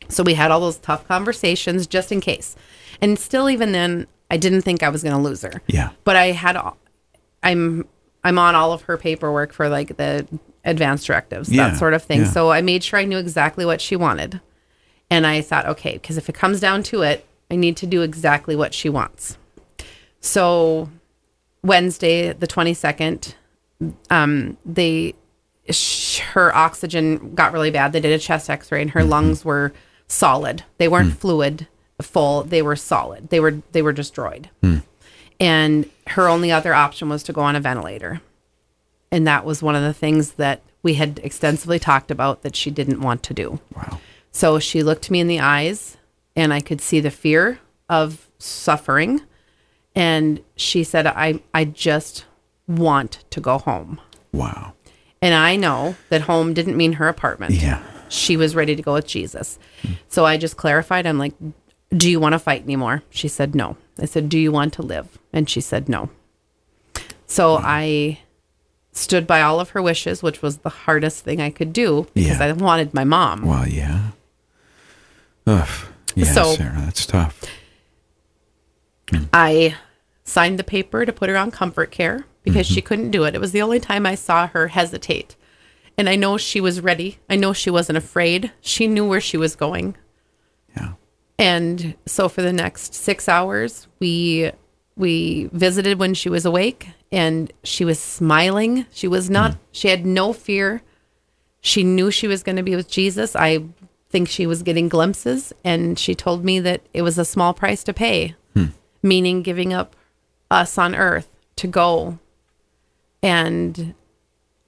So 0.08 0.22
we 0.22 0.34
had 0.34 0.50
all 0.50 0.60
those 0.60 0.78
tough 0.78 1.06
conversations 1.06 1.86
just 1.86 2.10
in 2.10 2.20
case. 2.20 2.56
And 3.00 3.18
still, 3.18 3.50
even 3.50 3.72
then, 3.72 4.06
I 4.30 4.36
didn't 4.38 4.62
think 4.62 4.82
I 4.82 4.88
was 4.88 5.02
going 5.02 5.14
to 5.14 5.20
lose 5.20 5.42
her. 5.42 5.60
Yeah. 5.66 5.90
But 6.04 6.16
I 6.16 6.32
had, 6.32 6.56
all- 6.56 6.78
I'm, 7.42 7.86
I'm 8.24 8.38
on 8.38 8.54
all 8.54 8.72
of 8.72 8.82
her 8.82 8.96
paperwork 8.96 9.52
for 9.52 9.68
like 9.68 9.96
the 9.96 10.26
advanced 10.64 11.06
directives, 11.06 11.50
Yeah, 11.50 11.70
that 11.70 11.78
sort 11.78 11.94
of 11.94 12.02
thing. 12.02 12.20
yeah. 12.20 12.30
So 12.30 12.50
I 12.50 12.62
made 12.62 12.84
sure 12.84 12.98
I 12.98 13.04
knew 13.04 13.18
exactly 13.18 13.64
what 13.64 13.80
she 13.80 13.96
wanted. 13.96 14.40
And 15.10 15.26
I 15.26 15.42
thought, 15.42 15.66
okay, 15.66 15.94
because 15.94 16.16
if 16.16 16.28
it 16.28 16.34
comes 16.34 16.60
down 16.60 16.82
to 16.84 17.02
it, 17.02 17.26
I 17.50 17.56
need 17.56 17.76
to 17.78 17.86
do 17.86 18.02
exactly 18.02 18.56
what 18.56 18.72
she 18.72 18.88
wants. 18.88 19.36
So 20.20 20.88
Wednesday, 21.62 22.32
the 22.32 22.46
22nd, 22.46 23.34
um, 24.08 24.56
they 24.64 25.14
sh- 25.68 26.20
her 26.20 26.54
oxygen 26.54 27.34
got 27.34 27.52
really 27.52 27.70
bad. 27.70 27.92
They 27.92 28.00
did 28.00 28.12
a 28.12 28.18
chest 28.18 28.48
X-ray, 28.48 28.80
and 28.80 28.90
her 28.92 29.00
mm-hmm. 29.00 29.10
lungs 29.10 29.44
were 29.44 29.72
solid. 30.06 30.64
They 30.78 30.88
weren't 30.88 31.12
mm. 31.12 31.16
fluid 31.16 31.68
full. 32.00 32.44
They 32.44 32.62
were 32.62 32.76
solid. 32.76 33.30
They 33.30 33.40
were 33.40 33.62
they 33.72 33.82
were 33.82 33.92
destroyed. 33.92 34.50
Hmm. 34.62 34.78
And 35.38 35.88
her 36.08 36.28
only 36.28 36.50
other 36.50 36.74
option 36.74 37.08
was 37.08 37.22
to 37.24 37.32
go 37.32 37.42
on 37.42 37.56
a 37.56 37.60
ventilator, 37.60 38.20
and 39.10 39.26
that 39.26 39.44
was 39.44 39.62
one 39.62 39.74
of 39.76 39.82
the 39.82 39.94
things 39.94 40.32
that 40.32 40.62
we 40.82 40.94
had 40.94 41.20
extensively 41.22 41.78
talked 41.78 42.10
about 42.10 42.42
that 42.42 42.56
she 42.56 42.70
didn't 42.70 43.00
want 43.00 43.22
to 43.24 43.34
do. 43.34 43.60
Wow. 43.74 44.00
So 44.32 44.58
she 44.58 44.82
looked 44.82 45.10
me 45.10 45.20
in 45.20 45.28
the 45.28 45.40
eyes 45.40 45.96
and 46.34 46.52
I 46.52 46.60
could 46.60 46.80
see 46.80 47.00
the 47.00 47.10
fear 47.10 47.60
of 47.88 48.28
suffering. 48.38 49.20
And 49.94 50.42
she 50.56 50.82
said, 50.82 51.06
I, 51.06 51.40
I 51.54 51.66
just 51.66 52.24
want 52.66 53.24
to 53.30 53.40
go 53.40 53.58
home. 53.58 54.00
Wow. 54.32 54.72
And 55.20 55.34
I 55.34 55.56
know 55.56 55.94
that 56.08 56.22
home 56.22 56.54
didn't 56.54 56.76
mean 56.76 56.94
her 56.94 57.08
apartment. 57.08 57.54
Yeah. 57.54 57.82
She 58.08 58.36
was 58.36 58.56
ready 58.56 58.74
to 58.74 58.82
go 58.82 58.94
with 58.94 59.06
Jesus. 59.06 59.58
So 60.08 60.24
I 60.24 60.36
just 60.36 60.56
clarified. 60.56 61.06
I'm 61.06 61.18
like, 61.18 61.34
Do 61.90 62.10
you 62.10 62.18
want 62.18 62.32
to 62.32 62.38
fight 62.38 62.62
anymore? 62.62 63.02
She 63.10 63.28
said, 63.28 63.54
No. 63.54 63.76
I 64.02 64.06
said, 64.06 64.28
Do 64.28 64.38
you 64.38 64.50
want 64.52 64.72
to 64.74 64.82
live? 64.82 65.18
And 65.32 65.48
she 65.48 65.60
said, 65.60 65.88
No. 65.88 66.10
So 67.26 67.56
I 67.56 68.18
stood 68.92 69.26
by 69.26 69.40
all 69.40 69.60
of 69.60 69.70
her 69.70 69.80
wishes, 69.80 70.22
which 70.22 70.42
was 70.42 70.58
the 70.58 70.68
hardest 70.68 71.24
thing 71.24 71.40
I 71.40 71.50
could 71.50 71.72
do 71.72 72.06
because 72.12 72.40
Yeah. 72.40 72.44
I 72.44 72.52
wanted 72.52 72.92
my 72.92 73.04
mom. 73.04 73.42
Well, 73.42 73.66
yeah. 73.66 74.10
Ugh. 75.46 75.68
Yeah, 76.14 76.32
So- 76.32 76.54
Sarah, 76.56 76.82
that's 76.84 77.06
tough. 77.06 77.42
Hmm. 79.10 79.24
I 79.32 79.76
signed 80.24 80.58
the 80.58 80.64
paper 80.64 81.06
to 81.06 81.12
put 81.12 81.30
her 81.30 81.36
on 81.36 81.50
comfort 81.50 81.90
care 81.90 82.26
because 82.42 82.66
she 82.66 82.80
mm-hmm. 82.80 82.86
couldn't 82.86 83.10
do 83.10 83.24
it. 83.24 83.34
It 83.34 83.40
was 83.40 83.52
the 83.52 83.62
only 83.62 83.80
time 83.80 84.04
I 84.04 84.14
saw 84.14 84.46
her 84.48 84.68
hesitate. 84.68 85.36
And 85.96 86.08
I 86.08 86.16
know 86.16 86.36
she 86.36 86.60
was 86.60 86.80
ready. 86.80 87.18
I 87.28 87.36
know 87.36 87.52
she 87.52 87.70
wasn't 87.70 87.98
afraid. 87.98 88.50
She 88.60 88.86
knew 88.86 89.06
where 89.06 89.20
she 89.20 89.36
was 89.36 89.54
going. 89.54 89.96
Yeah. 90.76 90.92
And 91.38 91.94
so 92.06 92.28
for 92.28 92.42
the 92.42 92.52
next 92.52 92.94
6 92.94 93.28
hours, 93.28 93.88
we 94.00 94.52
we 94.94 95.48
visited 95.52 95.98
when 95.98 96.12
she 96.12 96.28
was 96.28 96.44
awake 96.44 96.88
and 97.10 97.50
she 97.64 97.84
was 97.84 97.98
smiling. 97.98 98.86
She 98.90 99.08
was 99.08 99.30
not 99.30 99.52
mm. 99.52 99.58
she 99.72 99.88
had 99.88 100.04
no 100.04 100.32
fear. 100.32 100.82
She 101.60 101.82
knew 101.82 102.10
she 102.10 102.28
was 102.28 102.42
going 102.42 102.56
to 102.56 102.62
be 102.62 102.76
with 102.76 102.88
Jesus. 102.88 103.34
I 103.34 103.64
think 104.10 104.28
she 104.28 104.46
was 104.46 104.62
getting 104.62 104.88
glimpses 104.88 105.52
and 105.64 105.98
she 105.98 106.14
told 106.14 106.44
me 106.44 106.60
that 106.60 106.82
it 106.92 107.02
was 107.02 107.18
a 107.18 107.24
small 107.24 107.54
price 107.54 107.82
to 107.84 107.94
pay 107.94 108.34
hmm. 108.54 108.66
meaning 109.02 109.42
giving 109.42 109.72
up 109.72 109.96
us 110.50 110.76
on 110.76 110.94
earth 110.94 111.28
to 111.56 111.66
go. 111.66 112.18
And 113.22 113.94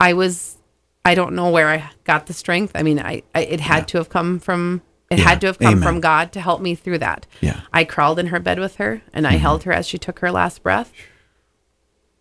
I 0.00 0.14
was, 0.14 0.58
I 1.04 1.14
don't 1.14 1.34
know 1.34 1.50
where 1.50 1.68
I 1.68 1.90
got 2.04 2.26
the 2.26 2.32
strength. 2.32 2.72
I 2.74 2.82
mean, 2.82 2.98
I, 2.98 3.22
I 3.34 3.42
it 3.42 3.60
had 3.60 3.86
to 3.88 3.98
have 3.98 4.08
come 4.08 4.38
from, 4.38 4.82
it 5.14 5.18
Yeah. 5.20 5.28
had 5.28 5.40
to 5.42 5.46
have 5.48 5.58
come 5.58 5.74
Amen. 5.74 5.82
from 5.82 6.00
God 6.00 6.32
to 6.32 6.40
help 6.40 6.60
me 6.60 6.74
through 6.74 6.98
that. 6.98 7.26
Yeah. 7.40 7.60
I 7.72 7.84
crawled 7.84 8.18
in 8.18 8.28
her 8.28 8.40
bed 8.40 8.58
with 8.58 8.76
her 8.76 9.02
and 9.12 9.26
I 9.26 9.32
mm-hmm. 9.32 9.40
held 9.40 9.62
her 9.64 9.72
as 9.72 9.86
she 9.86 9.98
took 9.98 10.18
her 10.20 10.30
last 10.30 10.62
breath. 10.62 10.92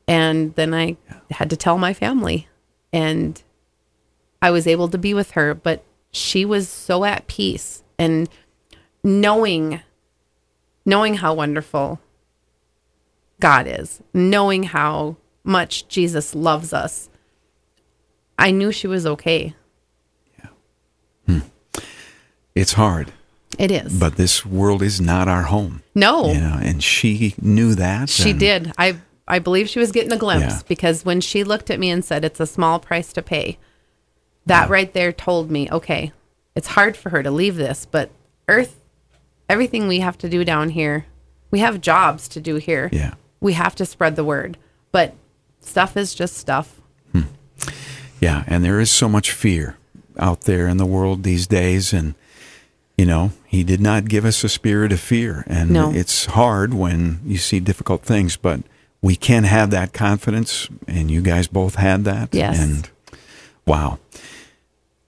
And 0.07 0.53
then 0.55 0.73
I 0.73 0.97
had 1.31 1.49
to 1.49 1.57
tell 1.57 1.77
my 1.77 1.93
family. 1.93 2.47
And 2.91 3.41
I 4.41 4.51
was 4.51 4.67
able 4.67 4.89
to 4.89 4.97
be 4.97 5.13
with 5.13 5.31
her, 5.31 5.53
but 5.53 5.83
she 6.11 6.45
was 6.45 6.69
so 6.69 7.05
at 7.05 7.27
peace 7.27 7.83
and 7.97 8.29
knowing 9.03 9.81
knowing 10.85 11.15
how 11.15 11.33
wonderful 11.33 11.99
God 13.39 13.67
is, 13.67 14.01
knowing 14.13 14.63
how 14.63 15.15
much 15.43 15.87
Jesus 15.87 16.35
loves 16.35 16.73
us. 16.73 17.09
I 18.37 18.51
knew 18.51 18.71
she 18.71 18.87
was 18.87 19.05
okay. 19.05 19.55
It's 22.55 22.73
hard, 22.73 23.11
It 23.57 23.71
is. 23.71 23.97
but 23.99 24.15
this 24.15 24.45
world 24.45 24.81
is 24.81 25.01
not 25.01 25.27
our 25.27 25.43
home. 25.43 25.81
no. 25.95 26.27
You 26.31 26.39
know, 26.39 26.59
and 26.61 26.83
she 26.83 27.33
knew 27.41 27.75
that. 27.75 28.09
She 28.09 28.31
and- 28.31 28.39
did. 28.39 28.71
I 28.77 28.97
I 29.27 29.39
believe 29.39 29.69
she 29.69 29.79
was 29.79 29.91
getting 29.93 30.11
a 30.11 30.17
glimpse 30.17 30.45
Yeah. 30.57 30.61
because 30.67 31.05
when 31.05 31.21
she 31.21 31.43
looked 31.45 31.69
at 31.71 31.79
me 31.79 31.89
and 31.89 32.03
said 32.03 32.25
it's 32.25 32.41
a 32.41 32.45
small 32.45 32.77
price 32.79 33.13
to 33.13 33.21
pay, 33.21 33.57
that 34.45 34.69
right 34.69 34.93
there 34.93 35.13
told 35.13 35.49
me, 35.49 35.69
okay, 35.71 36.11
it's 36.55 36.67
hard 36.67 36.97
for 36.97 37.09
her 37.09 37.23
to 37.23 37.31
leave 37.31 37.55
this, 37.55 37.87
but 37.89 38.11
earth 38.49 38.75
everything 39.49 39.87
we 39.87 39.99
have 39.99 40.17
to 40.17 40.29
do 40.29 40.43
down 40.43 40.69
here, 40.69 41.05
we 41.51 41.59
have 41.59 41.79
jobs 41.79 42.27
to 42.29 42.41
do 42.41 42.55
here. 42.55 42.89
Yeah. 42.91 43.13
We 43.39 43.53
have 43.53 43.75
to 43.75 43.85
spread 43.85 44.15
the 44.17 44.23
word. 44.25 44.57
But 44.91 45.15
stuff 45.61 45.95
is 45.95 46.13
just 46.13 46.35
stuff. 46.37 46.81
Hmm. 47.13 47.21
Yeah, 48.19 48.43
and 48.47 48.63
there 48.63 48.79
is 48.81 48.91
so 48.91 49.07
much 49.07 49.31
fear 49.31 49.77
out 50.19 50.41
there 50.41 50.67
in 50.67 50.77
the 50.77 50.85
world 50.85 51.23
these 51.23 51.47
days 51.47 51.93
and 51.93 52.15
you 52.97 53.05
know, 53.05 53.31
he 53.47 53.63
did 53.63 53.81
not 53.81 54.05
give 54.07 54.25
us 54.25 54.43
a 54.43 54.49
spirit 54.49 54.91
of 54.91 54.99
fear 54.99 55.43
and 55.47 55.71
No. 55.71 55.91
it's 55.91 56.25
hard 56.27 56.73
when 56.73 57.19
you 57.25 57.37
see 57.37 57.59
difficult 57.59 58.03
things, 58.03 58.37
but 58.37 58.61
we 59.01 59.15
can 59.15 59.43
have 59.43 59.69
that 59.71 59.93
confidence 59.93 60.67
and 60.87 61.09
you 61.11 61.21
guys 61.21 61.47
both 61.47 61.75
had 61.75 62.03
that 62.05 62.29
Yes. 62.33 62.59
and 62.59 62.89
wow. 63.65 63.99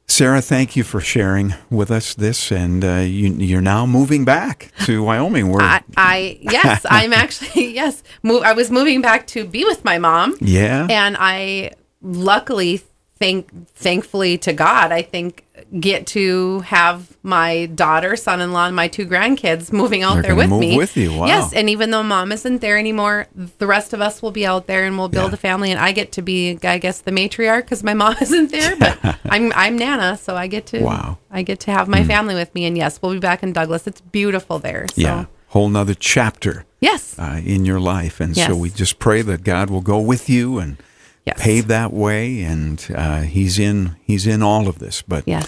Sarah, 0.07 0.41
thank 0.41 0.75
you 0.75 0.83
for 0.83 1.01
sharing 1.01 1.55
with 1.71 1.89
us 1.89 2.13
this, 2.13 2.51
and 2.51 2.85
uh, 2.85 2.97
you, 2.97 3.33
you're 3.33 3.59
now 3.59 3.87
moving 3.87 4.23
back 4.23 4.71
to 4.85 5.01
Wyoming. 5.03 5.49
Where, 5.51 5.63
I, 5.63 5.81
I 5.97 6.37
yes, 6.41 6.85
I'm 6.89 7.11
actually 7.11 7.73
yes. 7.73 8.03
Move. 8.21 8.43
I 8.43 8.53
was 8.53 8.69
moving 8.69 9.01
back 9.01 9.25
to 9.27 9.45
be 9.45 9.65
with 9.65 9.83
my 9.83 9.97
mom, 9.97 10.35
yeah, 10.39 10.85
and 10.91 11.17
I 11.19 11.71
luckily 12.03 12.81
thank 13.17 13.49
thankfully 13.73 14.37
to 14.39 14.53
God, 14.53 14.91
I 14.91 15.01
think 15.01 15.43
get 15.79 16.07
to 16.07 16.61
have 16.61 17.17
my 17.23 17.65
daughter, 17.67 18.15
son-in-law, 18.15 18.67
and 18.67 18.75
my 18.75 18.87
two 18.87 19.05
grandkids 19.05 19.73
moving 19.73 20.03
out 20.03 20.13
They're 20.15 20.21
there 20.23 20.35
with 20.35 20.49
move 20.49 20.59
me. 20.59 20.77
with 20.77 20.95
you. 20.95 21.11
Wow. 21.13 21.25
Yes, 21.25 21.53
and 21.53 21.69
even 21.69 21.91
though 21.91 22.03
mom 22.03 22.31
isn't 22.31 22.61
there 22.61 22.77
anymore, 22.77 23.27
the 23.57 23.67
rest 23.67 23.91
of 23.93 23.99
us 24.01 24.21
will 24.21 24.31
be 24.31 24.45
out 24.45 24.67
there 24.67 24.85
and 24.85 24.97
we'll 24.97 25.09
build 25.09 25.31
Yeah. 25.31 25.35
a 25.35 25.37
family. 25.37 25.71
And 25.71 25.79
I 25.79 25.91
get 25.91 26.11
to 26.13 26.21
be, 26.21 26.57
I 26.63 26.77
guess, 26.77 27.01
the 27.01 27.11
matriarch 27.11 27.61
because 27.63 27.83
my 27.83 27.93
mom 28.01 28.15
isn't 28.21 28.51
there, 28.51 28.75
but 28.77 28.97
I'm 29.25 29.51
I'm 29.53 29.77
Nana, 29.77 30.17
so 30.17 30.35
I 30.35 30.47
get 30.47 30.65
to 30.67 30.81
Wow. 30.81 31.17
I 31.31 31.41
get 31.41 31.59
to 31.61 31.71
have 31.71 31.87
my 31.87 32.03
family 32.03 32.35
with 32.35 32.53
me. 32.55 32.65
And 32.65 32.77
yes, 32.77 33.01
we'll 33.01 33.13
be 33.13 33.19
back 33.19 33.43
in 33.43 33.51
Douglas. 33.53 33.87
It's 33.87 34.01
beautiful 34.01 34.59
there. 34.59 34.87
So 34.89 35.01
yeah, 35.01 35.25
whole 35.47 35.67
nother 35.69 35.93
chapter 35.95 36.65
yes, 36.79 37.17
uh, 37.19 37.41
in 37.43 37.65
your 37.65 37.79
life, 37.79 38.19
and 38.19 38.35
so 38.35 38.55
we 38.55 38.69
just 38.69 38.99
pray 38.99 39.21
that 39.23 39.43
God 39.43 39.69
will 39.69 39.81
go 39.81 39.99
with 39.99 40.29
you 40.29 40.59
and 40.59 40.77
yes, 41.25 41.41
pave 41.41 41.67
that 41.67 41.91
way, 41.93 42.41
and 42.43 42.85
uh, 42.95 43.21
He's 43.21 43.59
in 43.59 43.95
He's 44.03 44.25
in 44.27 44.41
all 44.43 44.67
of 44.67 44.79
this. 44.79 45.01
But 45.01 45.23
yes. 45.27 45.47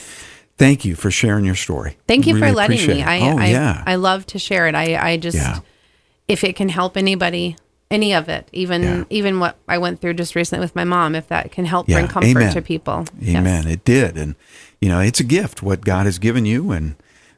thank 0.58 0.86
you 0.86 0.96
for 0.96 1.12
sharing 1.12 1.46
your 1.46 1.56
story. 1.56 1.98
Thank 2.08 2.28
you 2.28 2.36
Really 2.36 2.48
for 2.50 2.54
letting 2.56 2.88
me. 2.88 3.02
it. 3.02 3.08
I, 3.08 3.20
oh 3.22 3.38
I, 3.38 3.46
yeah, 3.48 3.84
I 3.86 3.96
love 3.96 4.26
to 4.28 4.40
share 4.40 4.68
it. 4.68 4.76
I, 4.76 4.96
I 5.14 5.18
just, 5.18 5.38
Yeah. 5.38 5.60
if 6.28 6.44
it 6.44 6.56
can 6.56 6.70
help 6.70 6.98
anybody, 6.98 7.56
any 7.90 8.14
of 8.14 8.28
it, 8.30 8.50
even 8.52 8.84
Yeah. 8.84 9.04
even 9.10 9.40
what 9.40 9.58
I 9.68 9.78
went 9.78 10.02
through 10.02 10.16
just 10.16 10.36
recently 10.36 10.62
with 10.64 10.76
my 10.76 10.84
mom, 10.84 11.16
if 11.16 11.28
that 11.30 11.52
can 11.52 11.66
help 11.66 11.88
bring 11.88 12.08
comfort 12.08 12.30
Amen. 12.30 12.54
to 12.54 12.62
people. 12.62 13.06
Yes. 13.20 13.38
Amen. 13.38 13.68
It 13.68 13.86
did, 13.86 14.18
and 14.18 14.36
you 14.82 14.90
know 14.90 15.00
it's 15.00 15.20
a 15.20 15.24
gift 15.24 15.62
what 15.64 15.82
God 15.82 16.06
has 16.06 16.20
given 16.20 16.46
you, 16.46 16.72
and 16.72 16.96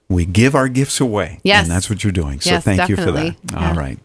we 0.08 0.26
give 0.26 0.56
our 0.56 0.68
gifts 0.68 1.00
away. 1.00 1.40
Yes. 1.44 1.64
and 1.64 1.72
that's 1.72 1.88
what 1.90 2.04
you're 2.04 2.12
doing. 2.12 2.40
So 2.42 2.50
Yes, 2.52 2.64
thank 2.64 2.90
you 2.90 2.96
for 2.96 3.12
that. 3.12 3.36
Yeah. 3.52 3.70
All 3.70 3.76
right. 3.76 4.00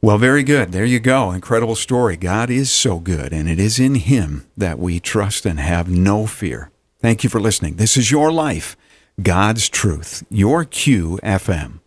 Well, 0.00 0.16
very 0.16 0.44
good. 0.44 0.70
There 0.70 0.84
you 0.84 1.00
go. 1.00 1.32
Incredible 1.32 1.74
story. 1.74 2.16
God 2.16 2.50
is 2.50 2.70
so 2.70 3.00
good, 3.00 3.32
and 3.32 3.48
it 3.48 3.58
is 3.58 3.80
in 3.80 3.96
Him 3.96 4.46
that 4.56 4.78
we 4.78 5.00
trust 5.00 5.44
and 5.44 5.58
have 5.58 5.90
no 5.90 6.24
fear. 6.24 6.70
Thank 7.00 7.24
you 7.24 7.30
for 7.30 7.40
listening. 7.40 7.76
This 7.76 7.96
is 7.96 8.12
your 8.12 8.30
life, 8.30 8.76
God's 9.20 9.68
truth, 9.68 10.24
your 10.30 10.64
QFM. 10.64 11.80